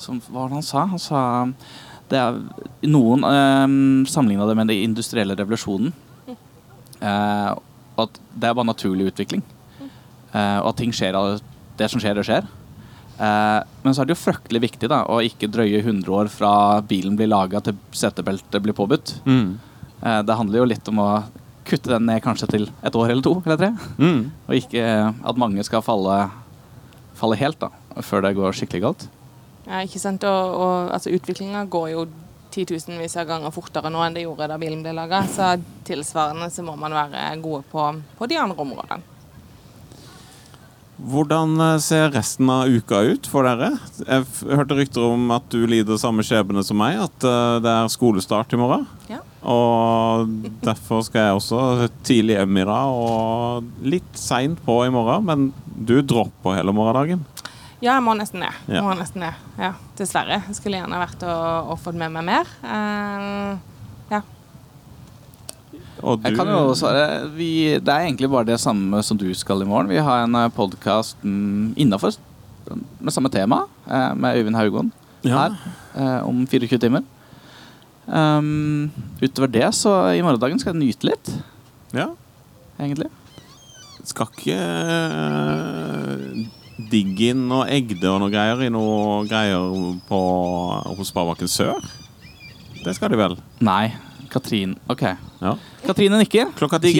som, 0.00 0.18
Hva 0.26 0.46
var 0.46 0.50
det 0.50 0.58
han 0.58 0.66
sa? 0.66 0.84
Han 0.90 1.02
sa 1.02 1.22
det 2.10 2.18
er, 2.18 2.40
Noen 2.90 3.26
eh, 3.28 3.66
sammenligna 4.10 4.48
det 4.48 4.56
med 4.58 4.72
den 4.72 4.88
industrielle 4.88 5.36
revolusjonen. 5.38 5.92
Eh, 7.00 7.50
og 7.96 8.06
at 8.06 8.20
det 8.34 8.48
er 8.48 8.56
bare 8.56 8.70
naturlig 8.70 9.10
utvikling. 9.10 9.42
Eh, 9.80 10.58
og 10.62 10.72
at 10.72 10.80
ting 10.80 10.94
skjer 10.94 11.18
av 11.18 11.40
det 11.80 11.88
som 11.90 12.02
skjer, 12.02 12.18
det 12.18 12.26
skjer. 12.28 12.48
Eh, 13.20 13.60
men 13.82 13.94
så 13.94 14.02
er 14.02 14.08
det 14.08 14.16
jo 14.16 14.22
fryktelig 14.22 14.62
viktig 14.64 14.90
da, 14.92 15.02
å 15.10 15.20
ikke 15.24 15.50
drøye 15.52 15.82
100 15.82 16.08
år 16.16 16.30
fra 16.32 16.52
bilen 16.86 17.18
blir 17.18 17.30
laga 17.30 17.60
til 17.64 17.76
setebeltet 17.96 18.62
blir 18.64 18.76
påbudt. 18.76 19.18
Eh, 19.26 20.20
det 20.24 20.38
handler 20.38 20.62
jo 20.62 20.70
litt 20.70 20.88
om 20.92 21.02
å 21.02 21.10
kutte 21.68 21.92
den 21.92 22.06
ned 22.08 22.22
kanskje 22.24 22.48
til 22.50 22.68
et 22.82 22.96
år 22.96 23.12
eller 23.12 23.24
to 23.24 23.36
eller 23.44 23.60
tre. 23.60 23.70
Mm. 24.00 24.22
Og 24.48 24.56
ikke 24.56 24.84
at 25.12 25.40
mange 25.40 25.64
skal 25.66 25.84
falle, 25.84 26.16
falle 27.18 27.38
helt 27.40 27.60
da, 27.60 27.70
før 28.06 28.24
det 28.24 28.36
går 28.38 28.56
skikkelig 28.56 28.84
galt. 28.86 29.08
Ja, 29.68 29.84
ikke 29.84 30.00
sant? 30.02 30.24
Og, 30.26 30.56
og 30.56 30.94
altså, 30.96 31.12
utviklinga 31.14 31.66
går 31.70 31.92
jo 31.92 32.06
titusenvis 32.54 33.16
av 33.20 33.28
ganger 33.30 33.54
fortere 33.54 33.92
nå 33.92 34.02
enn 34.04 34.16
det 34.16 34.26
gjorde 34.26 34.50
da 34.50 34.58
bilen 34.60 34.82
ble 34.84 34.94
laga. 34.96 35.22
Så 35.30 35.54
tilsvarende 35.86 36.50
så 36.52 36.66
må 36.66 36.76
man 36.80 36.96
være 36.96 37.32
gode 37.42 37.64
på, 37.70 37.86
på 38.18 38.30
de 38.30 38.38
andre 38.40 38.66
områdene. 38.66 39.10
Hvordan 41.00 41.54
eh, 41.60 41.78
ser 41.80 42.10
resten 42.12 42.50
av 42.52 42.68
uka 42.68 43.00
ut 43.08 43.28
for 43.30 43.46
dere? 43.48 43.72
Jeg 44.02 44.26
hørte 44.50 44.76
rykter 44.76 45.06
om 45.06 45.30
at 45.32 45.46
du 45.52 45.62
lider 45.68 46.00
samme 46.00 46.24
skjebne 46.26 46.64
som 46.66 46.76
meg, 46.80 46.98
at 47.00 47.26
eh, 47.26 47.56
det 47.64 47.72
er 47.72 47.92
skolestart 47.92 48.52
i 48.52 48.60
morgen. 48.60 48.84
Ja. 49.08 49.22
Og 49.40 50.28
derfor 50.60 51.00
skal 51.06 51.24
jeg 51.30 51.38
også 51.38 51.88
tidlig 52.04 52.36
hjem 52.36 52.60
i 52.60 52.66
dag, 52.68 52.92
og 52.92 53.70
litt 53.94 54.10
seint 54.18 54.60
på 54.66 54.82
i 54.84 54.92
morgen, 54.92 55.24
men 55.30 55.48
du 55.64 56.00
dropper 56.04 56.58
hele 56.58 56.76
morgendagen. 56.76 57.24
Ja, 57.80 57.94
jeg 57.94 58.04
må 58.04 58.12
nesten 58.18 58.42
ned. 58.44 58.56
Ja. 58.68 58.82
Må 58.84 58.92
nesten 58.98 59.24
det. 59.24 59.32
Ja, 59.56 59.72
dessverre. 59.96 60.42
Jeg 60.48 60.58
skulle 60.58 60.80
gjerne 60.82 61.00
vært 61.00 61.22
og, 61.24 61.72
og 61.72 61.80
fått 61.80 61.96
med 61.96 62.12
meg 62.12 62.26
mer. 62.28 62.50
Uh, 62.60 63.56
ja. 64.12 64.20
Og 66.00 66.20
du 66.20 66.28
Jeg 66.28 66.36
kan 66.36 66.48
jo 66.48 66.74
svare, 66.76 67.04
vi, 67.36 67.78
Det 67.80 67.92
er 67.92 68.06
egentlig 68.06 68.30
bare 68.32 68.48
det 68.48 68.60
samme 68.60 69.00
som 69.04 69.18
du 69.20 69.28
skal 69.36 69.64
i 69.64 69.68
morgen. 69.68 69.88
Vi 69.92 70.00
har 70.00 70.24
en 70.24 70.36
podkast 70.56 71.24
mm, 71.24 71.72
innafor 71.80 72.16
med 72.76 73.12
samme 73.12 73.30
tema, 73.32 73.64
eh, 73.90 74.14
med 74.14 74.36
Øyvind 74.38 74.56
Haugon 74.56 74.92
ja. 75.24 75.38
her 75.38 75.56
eh, 75.96 76.28
om 76.28 76.46
24 76.46 76.78
timer. 76.78 77.02
Um, 78.06 78.90
utover 79.22 79.48
det, 79.48 79.74
så 79.74 80.10
i 80.14 80.22
morgendagen 80.22 80.58
skal 80.58 80.74
jeg 80.74 80.80
nyte 80.80 81.06
litt, 81.06 81.32
ja. 81.94 82.08
egentlig. 82.78 83.10
Skal 84.04 84.30
ikke 84.32 84.58
digg 86.90 87.20
inn 87.30 87.46
og 87.54 87.68
Egde 87.70 88.10
og 88.10 88.20
noe 88.22 88.32
greier 88.32 88.62
i 88.66 88.70
noe 88.72 89.24
greier 89.30 89.72
på, 90.08 90.20
hos 90.98 91.10
Sparebanken 91.12 91.50
Sør? 91.50 91.80
Det 92.84 92.94
skal 92.96 93.12
de 93.12 93.18
vel? 93.20 93.36
Nei. 93.64 93.92
Katrin 94.30 94.76
OK. 94.90 95.02
Ja. 95.40 95.56
Katrine 95.86 96.20
nikker. 96.20 96.52
Klokka 96.56 96.78
ti? 96.82 96.94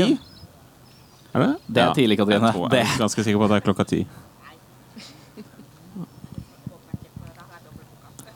Er 1.30 1.44
det? 1.44 1.50
Det 1.66 1.82
er 1.82 1.94
tidlig, 1.94 2.18
Katrine. 2.18 2.42
Jeg, 2.42 2.56
tror, 2.56 2.74
jeg 2.74 2.86
er 2.88 2.98
ganske 2.98 3.24
sikker 3.24 3.38
på 3.38 3.46
at 3.46 3.52
det 3.52 3.60
er 3.60 3.66
klokka 3.68 3.86
ti. 3.86 4.00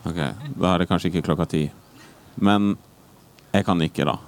Ok, 0.04 0.20
da 0.60 0.74
er 0.74 0.82
det 0.82 0.88
kanskje 0.90 1.10
ikke 1.10 1.24
klokka 1.26 1.48
ti. 1.50 1.64
Men 2.36 2.74
jeg 3.54 3.66
kan 3.66 3.82
ikke, 3.82 4.06
da. 4.06 4.18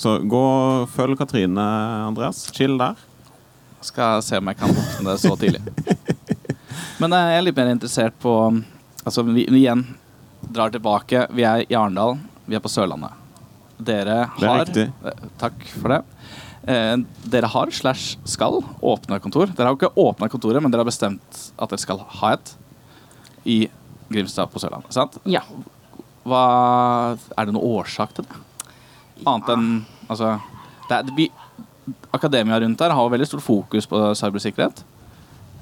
Så 0.00 0.18
gå 0.28 0.40
og 0.40 0.88
følg 0.92 1.16
Katrine, 1.20 1.64
Andreas. 2.08 2.46
Chill 2.56 2.76
der. 2.80 3.00
Skal 3.84 4.20
se 4.24 4.36
om 4.40 4.48
jeg 4.52 4.60
kan 4.60 4.74
våkne 4.76 5.16
så 5.20 5.36
tidlig. 5.40 5.62
Men 7.00 7.14
eh, 7.16 7.30
jeg 7.34 7.40
er 7.40 7.46
litt 7.48 7.58
mer 7.60 7.72
interessert 7.72 8.16
på 8.22 8.34
Altså, 9.00 9.22
vi, 9.24 9.46
vi 9.48 9.62
igjen 9.62 9.86
drar 10.52 10.72
tilbake. 10.74 11.22
Vi 11.32 11.44
er 11.48 11.62
i 11.64 11.76
Arendal. 11.76 12.18
Vi 12.44 12.56
er 12.58 12.60
på 12.60 12.68
Sørlandet. 12.68 13.16
Dere 13.80 14.26
Det 14.36 14.44
er 14.44 14.50
har 14.50 14.60
riktig. 14.66 14.84
eh, 15.08 15.22
Takk 15.40 15.62
for 15.80 15.94
det. 15.94 16.00
Eh, 16.68 16.96
dere 17.32 17.48
har 17.48 17.72
slash 17.72 18.18
skal 18.28 18.58
åpne 18.84 19.16
kontor. 19.24 19.48
Dere 19.56 19.70
har 19.70 19.72
jo 19.72 19.80
ikke 19.80 20.04
åpna 20.04 20.28
kontoret, 20.28 20.60
men 20.60 20.68
dere 20.72 20.84
har 20.84 20.90
bestemt 20.90 21.40
at 21.56 21.72
dere 21.72 21.80
skal 21.80 22.02
ha 22.20 22.34
et 22.36 22.52
i 23.48 23.58
Grimstad 24.12 24.52
på 24.52 24.60
Sørlandet. 24.60 24.92
Sant? 24.92 25.16
Ja. 25.24 25.40
Hva, 26.28 26.44
er 27.32 27.48
det 27.48 27.54
noen 27.56 27.78
årsak 27.80 28.12
til 28.18 28.28
det? 28.28 28.40
Annet 29.24 29.48
enn 29.54 29.66
Altså 30.10 30.34
det 30.90 30.96
er, 30.98 31.10
vi, 31.16 31.26
Akademia 32.12 32.58
rundt 32.60 32.80
her 32.84 32.92
har 32.92 33.04
jo 33.06 33.12
veldig 33.12 33.28
stort 33.30 33.44
fokus 33.46 33.86
på 33.88 34.00
cybersikkerhet. 34.18 34.82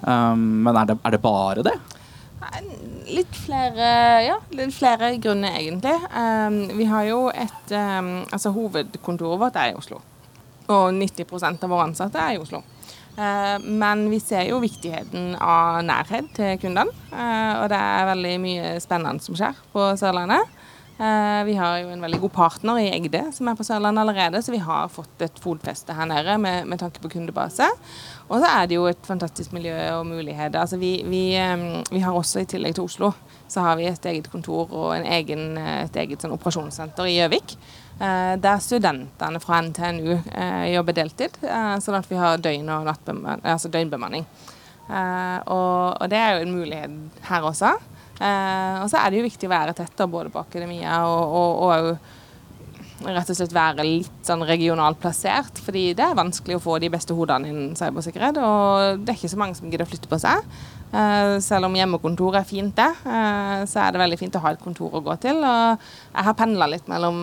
Um, 0.03 0.63
men 0.65 0.77
er 0.77 0.91
det, 0.93 0.99
er 1.05 1.15
det 1.17 1.23
bare 1.23 1.65
det? 1.67 1.75
Litt 3.09 3.35
flere, 3.35 3.89
ja, 4.23 4.37
litt 4.55 4.75
flere 4.77 5.11
grunner, 5.23 5.57
egentlig. 5.59 5.95
Um, 6.13 6.61
vi 6.79 6.87
har 6.89 7.09
jo 7.09 7.27
et 7.33 7.73
um, 7.75 8.13
Altså, 8.29 8.53
hovedkontoret 8.55 9.41
vårt 9.41 9.59
er 9.59 9.73
i 9.73 9.79
Oslo. 9.79 10.01
Og 10.69 10.91
90% 10.95 11.65
av 11.65 11.73
våre 11.73 11.89
ansatte 11.89 12.21
er 12.21 12.37
i 12.37 12.43
Oslo. 12.43 12.63
Uh, 13.19 13.57
men 13.65 14.07
vi 14.13 14.21
ser 14.23 14.47
jo 14.47 14.61
viktigheten 14.63 15.33
av 15.43 15.81
nærhet 15.87 16.31
til 16.37 16.61
kundene. 16.63 16.95
Uh, 17.11 17.65
og 17.65 17.67
det 17.73 17.81
er 17.81 18.11
veldig 18.13 18.37
mye 18.45 18.77
spennende 18.85 19.25
som 19.25 19.39
skjer 19.39 19.59
på 19.75 19.91
Sørlandet. 19.99 20.58
Uh, 20.99 21.45
vi 21.47 21.55
har 21.55 21.77
jo 21.79 21.93
en 21.95 22.01
veldig 22.03 22.19
god 22.25 22.33
partner 22.35 22.81
i 22.83 22.89
Egde 22.91 23.21
som 23.31 23.47
er 23.47 23.55
på 23.55 23.63
Sørlandet 23.63 24.03
allerede, 24.03 24.41
så 24.43 24.51
vi 24.51 24.59
har 24.59 24.89
fått 24.91 25.23
et 25.23 25.37
fotfeste 25.39 25.95
her 25.95 26.09
nede 26.11 26.35
med, 26.43 26.67
med 26.67 26.81
tanke 26.83 26.99
på 26.99 27.11
kundebase. 27.13 27.69
Og 28.29 28.41
så 28.43 28.49
er 28.51 28.67
det 28.67 28.75
jo 28.77 28.89
et 28.91 29.07
fantastisk 29.07 29.55
miljø 29.55 29.77
og 29.95 30.09
muligheter. 30.09 30.59
Altså 30.59 30.77
vi, 30.77 30.97
vi, 31.07 31.23
vi 31.93 32.01
har 32.03 32.17
også, 32.19 32.43
i 32.43 32.49
tillegg 32.51 32.75
til 32.77 32.89
Oslo, 32.89 33.13
så 33.49 33.63
har 33.65 33.79
vi 33.79 33.87
et 33.89 34.09
eget 34.11 34.27
kontor 34.33 34.73
og 34.75 34.91
en 34.97 35.07
egen, 35.09 35.57
eh, 35.57 35.85
et 35.87 35.97
eget 36.03 36.25
sånn 36.25 36.35
operasjonssenter 36.35 37.09
i 37.09 37.15
Gjøvik. 37.17 37.55
eh, 38.01 38.35
der 38.43 38.59
studentene 38.63 39.41
fra 39.41 39.63
NTNU 39.63 40.11
eh, 40.19 40.67
jobber 40.75 40.99
deltid, 40.99 41.39
eh, 41.43 41.77
sånn 41.83 41.99
at 41.99 42.11
vi 42.11 42.19
har 42.19 42.43
døgn- 42.43 42.75
og 42.75 42.91
altså 43.43 43.71
døgnbemanning. 43.73 44.27
Eh, 44.89 45.39
og, 45.47 46.03
og 46.03 46.11
det 46.11 46.19
er 46.19 46.37
jo 46.37 46.45
en 46.45 46.59
mulighet 46.59 47.25
her 47.31 47.49
også. 47.49 47.77
Eh, 48.19 48.79
og 48.83 48.89
så 48.91 49.01
er 49.01 49.11
det 49.11 49.21
jo 49.21 49.29
viktig 49.29 49.49
å 49.49 49.55
være 49.55 49.77
tett 49.79 49.95
da, 49.99 50.09
både 50.11 50.33
på 50.35 50.43
akademia 50.43 51.03
og, 51.07 51.37
og, 51.39 51.61
og 51.69 52.17
rett 53.07 53.29
og 53.31 53.37
slett 53.39 53.53
være 53.55 53.85
litt 53.87 54.25
sånn 54.27 54.43
regionalt 54.47 54.99
plassert. 55.03 55.61
Fordi 55.63 55.93
det 55.99 56.03
er 56.03 56.19
vanskelig 56.19 56.59
å 56.59 56.65
få 56.65 56.81
de 56.83 56.91
beste 56.91 57.15
hodene 57.15 57.51
innen 57.53 57.79
cybersikkerhet, 57.79 58.41
og 58.43 59.05
det 59.05 59.15
er 59.15 59.21
ikke 59.21 59.31
så 59.35 59.39
mange 59.41 59.59
som 59.59 59.71
gidder 59.71 59.87
å 59.87 59.91
flytte 59.91 60.11
på 60.11 60.19
seg. 60.23 60.43
Eh, 60.89 61.35
selv 61.45 61.69
om 61.69 61.77
hjemmekontor 61.77 62.41
er 62.41 62.49
fint, 62.49 62.73
det, 62.75 62.89
eh, 63.07 63.63
så 63.71 63.85
er 63.85 63.95
det 63.95 64.03
veldig 64.03 64.19
fint 64.19 64.39
å 64.39 64.43
ha 64.43 64.55
et 64.55 64.65
kontor 64.65 64.99
å 64.99 65.05
gå 65.05 65.15
til. 65.23 65.39
Og 65.45 65.85
jeg 66.17 66.27
har 66.31 66.39
pendla 66.39 66.71
litt 66.73 66.89
mellom 66.91 67.21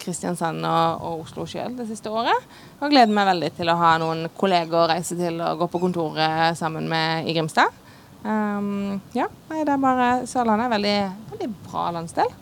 Kristiansand 0.00 0.64
og, 0.64 1.04
og 1.04 1.26
Oslo 1.26 1.44
sjøl 1.50 1.76
det 1.76 1.90
siste 1.90 2.14
året. 2.14 2.48
Og 2.78 2.88
gleder 2.94 3.12
meg 3.12 3.28
veldig 3.34 3.52
til 3.58 3.68
å 3.68 3.76
ha 3.82 3.96
noen 4.00 4.30
kolleger 4.38 4.80
å 4.80 4.88
reise 4.94 5.18
til 5.18 5.42
og 5.42 5.64
gå 5.64 5.70
på 5.74 5.82
kontoret 5.82 6.56
sammen 6.56 6.88
med 6.88 7.28
i 7.28 7.36
Grimstad. 7.36 7.84
Um, 8.24 9.00
ja, 9.14 9.28
nei, 9.50 9.60
det 9.64 9.72
er 9.76 9.80
bare 9.82 10.08
Sørlandet 10.28 10.66
er 10.66 10.72
veldig, 10.74 10.96
veldig 11.32 11.48
bra 11.68 11.84
landsdel. 11.94 12.32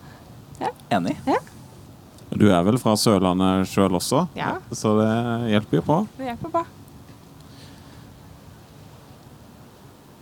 Enig. 0.91 1.13
Du 2.37 2.47
er 2.51 2.63
vel 2.65 2.77
fra 2.81 2.95
Sørlandet 2.99 3.67
sjøl 3.69 3.93
også, 3.99 4.25
Ja. 4.35 4.55
så 4.75 4.95
det 4.99 5.11
hjelper 5.53 5.77
jo 5.79 5.83
på. 5.87 5.97
Det 6.17 6.25
hjelper 6.31 6.51
bra. 6.55 6.63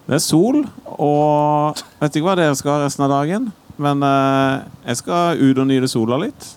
Det 0.06 0.20
er 0.20 0.22
sol, 0.22 0.60
og 1.02 1.80
vet 2.02 2.14
ikke 2.20 2.28
hva 2.28 2.36
dere 2.38 2.58
skal 2.60 2.84
resten 2.84 3.08
av 3.08 3.14
dagen. 3.16 3.48
Men 3.82 4.04
eh, 4.06 4.60
jeg 4.92 5.00
skal 5.02 5.40
ut 5.42 5.58
og 5.64 5.66
nyte 5.68 5.90
sola 5.92 6.20
litt. 6.22 6.52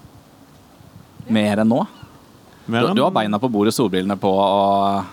Mer 1.32 1.62
enn 1.64 1.70
nå. 1.72 1.80
Mer 2.68 2.84
Du, 2.84 2.90
enn- 2.90 2.98
du 2.98 3.02
har 3.06 3.14
beina 3.16 3.40
på 3.40 3.48
bordet, 3.50 3.72
solbrillene 3.74 4.18
på 4.20 4.28
og 4.28 5.04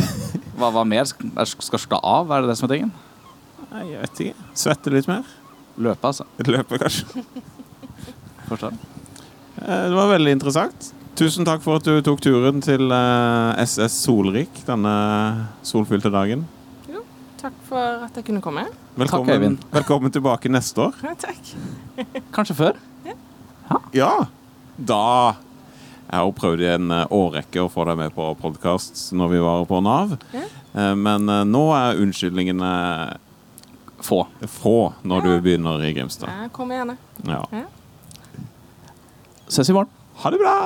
Hva, 0.58 0.68
hva 0.74 0.82
mer? 0.86 1.06
Skal, 1.06 1.30
skal 1.46 1.80
slå 1.82 1.98
av? 2.02 2.30
Er 2.34 2.42
det 2.44 2.50
det 2.52 2.58
som 2.58 2.66
er 2.68 2.74
tingen? 2.76 2.92
Nei, 3.74 3.86
jeg 3.90 4.00
vet 4.04 4.20
ikke. 4.24 4.44
Svette 4.58 4.92
litt 4.94 5.08
mer. 5.10 5.24
Løpe, 5.82 6.06
altså. 6.10 6.26
Løpe, 6.52 6.78
kanskje. 6.78 7.24
Forstår. 8.48 8.76
Eh, 9.58 9.86
Det 9.90 9.96
var 9.96 10.12
veldig 10.14 10.34
interessant. 10.36 10.92
Tusen 11.18 11.46
takk 11.46 11.62
for 11.62 11.78
at 11.78 11.86
du 11.86 11.98
tok 12.06 12.20
turen 12.22 12.60
til 12.62 12.90
eh, 12.90 13.62
SS 13.64 13.96
Solrik 14.06 14.62
denne 14.66 14.94
solfylte 15.66 16.10
dagen. 16.14 16.44
Jo, 16.90 17.02
Takk 17.42 17.58
for 17.68 18.04
at 18.06 18.14
jeg 18.18 18.26
kunne 18.30 18.42
komme. 18.42 18.66
Velkommen, 18.98 19.34
Øyvind. 19.34 19.66
velkommen 19.78 20.14
tilbake 20.14 20.50
neste 20.50 20.88
år. 20.88 20.98
Ja, 21.06 21.14
takk. 21.26 21.54
Kanskje 22.36 22.56
før? 22.58 22.78
Ja, 23.06 23.80
ja. 23.94 24.12
da 24.78 25.02
Jeg 26.04 26.18
har 26.20 26.26
jo 26.28 26.34
prøvd 26.36 26.62
i 26.62 26.70
en 26.76 26.90
eh, 26.94 27.06
årrekke 27.14 27.62
å 27.66 27.70
få 27.72 27.86
deg 27.90 27.98
med 28.04 28.14
på 28.14 28.26
podkast 28.42 29.08
når 29.18 29.34
vi 29.34 29.42
var 29.42 29.66
på 29.70 29.82
Nav. 29.86 30.14
Ja. 30.34 30.46
Eh, 30.74 30.94
Men 30.98 31.30
eh, 31.32 31.42
nå 31.48 31.62
er 31.78 32.02
unnskyldningene 32.02 32.72
Få. 34.04 34.26
få 34.52 34.92
når 35.02 35.24
du 35.24 35.30
begynner 35.40 35.80
i 35.80 35.94
Grimstad. 35.96 36.28
Jeg 36.28 36.52
kommer 36.52 36.76
gjerne. 36.76 36.96
Ja. 37.24 37.40
Ses 39.48 39.70
i 39.70 39.76
morgen. 39.76 39.88
Ha 40.20 40.30
det 40.34 40.40
bra! 40.42 40.56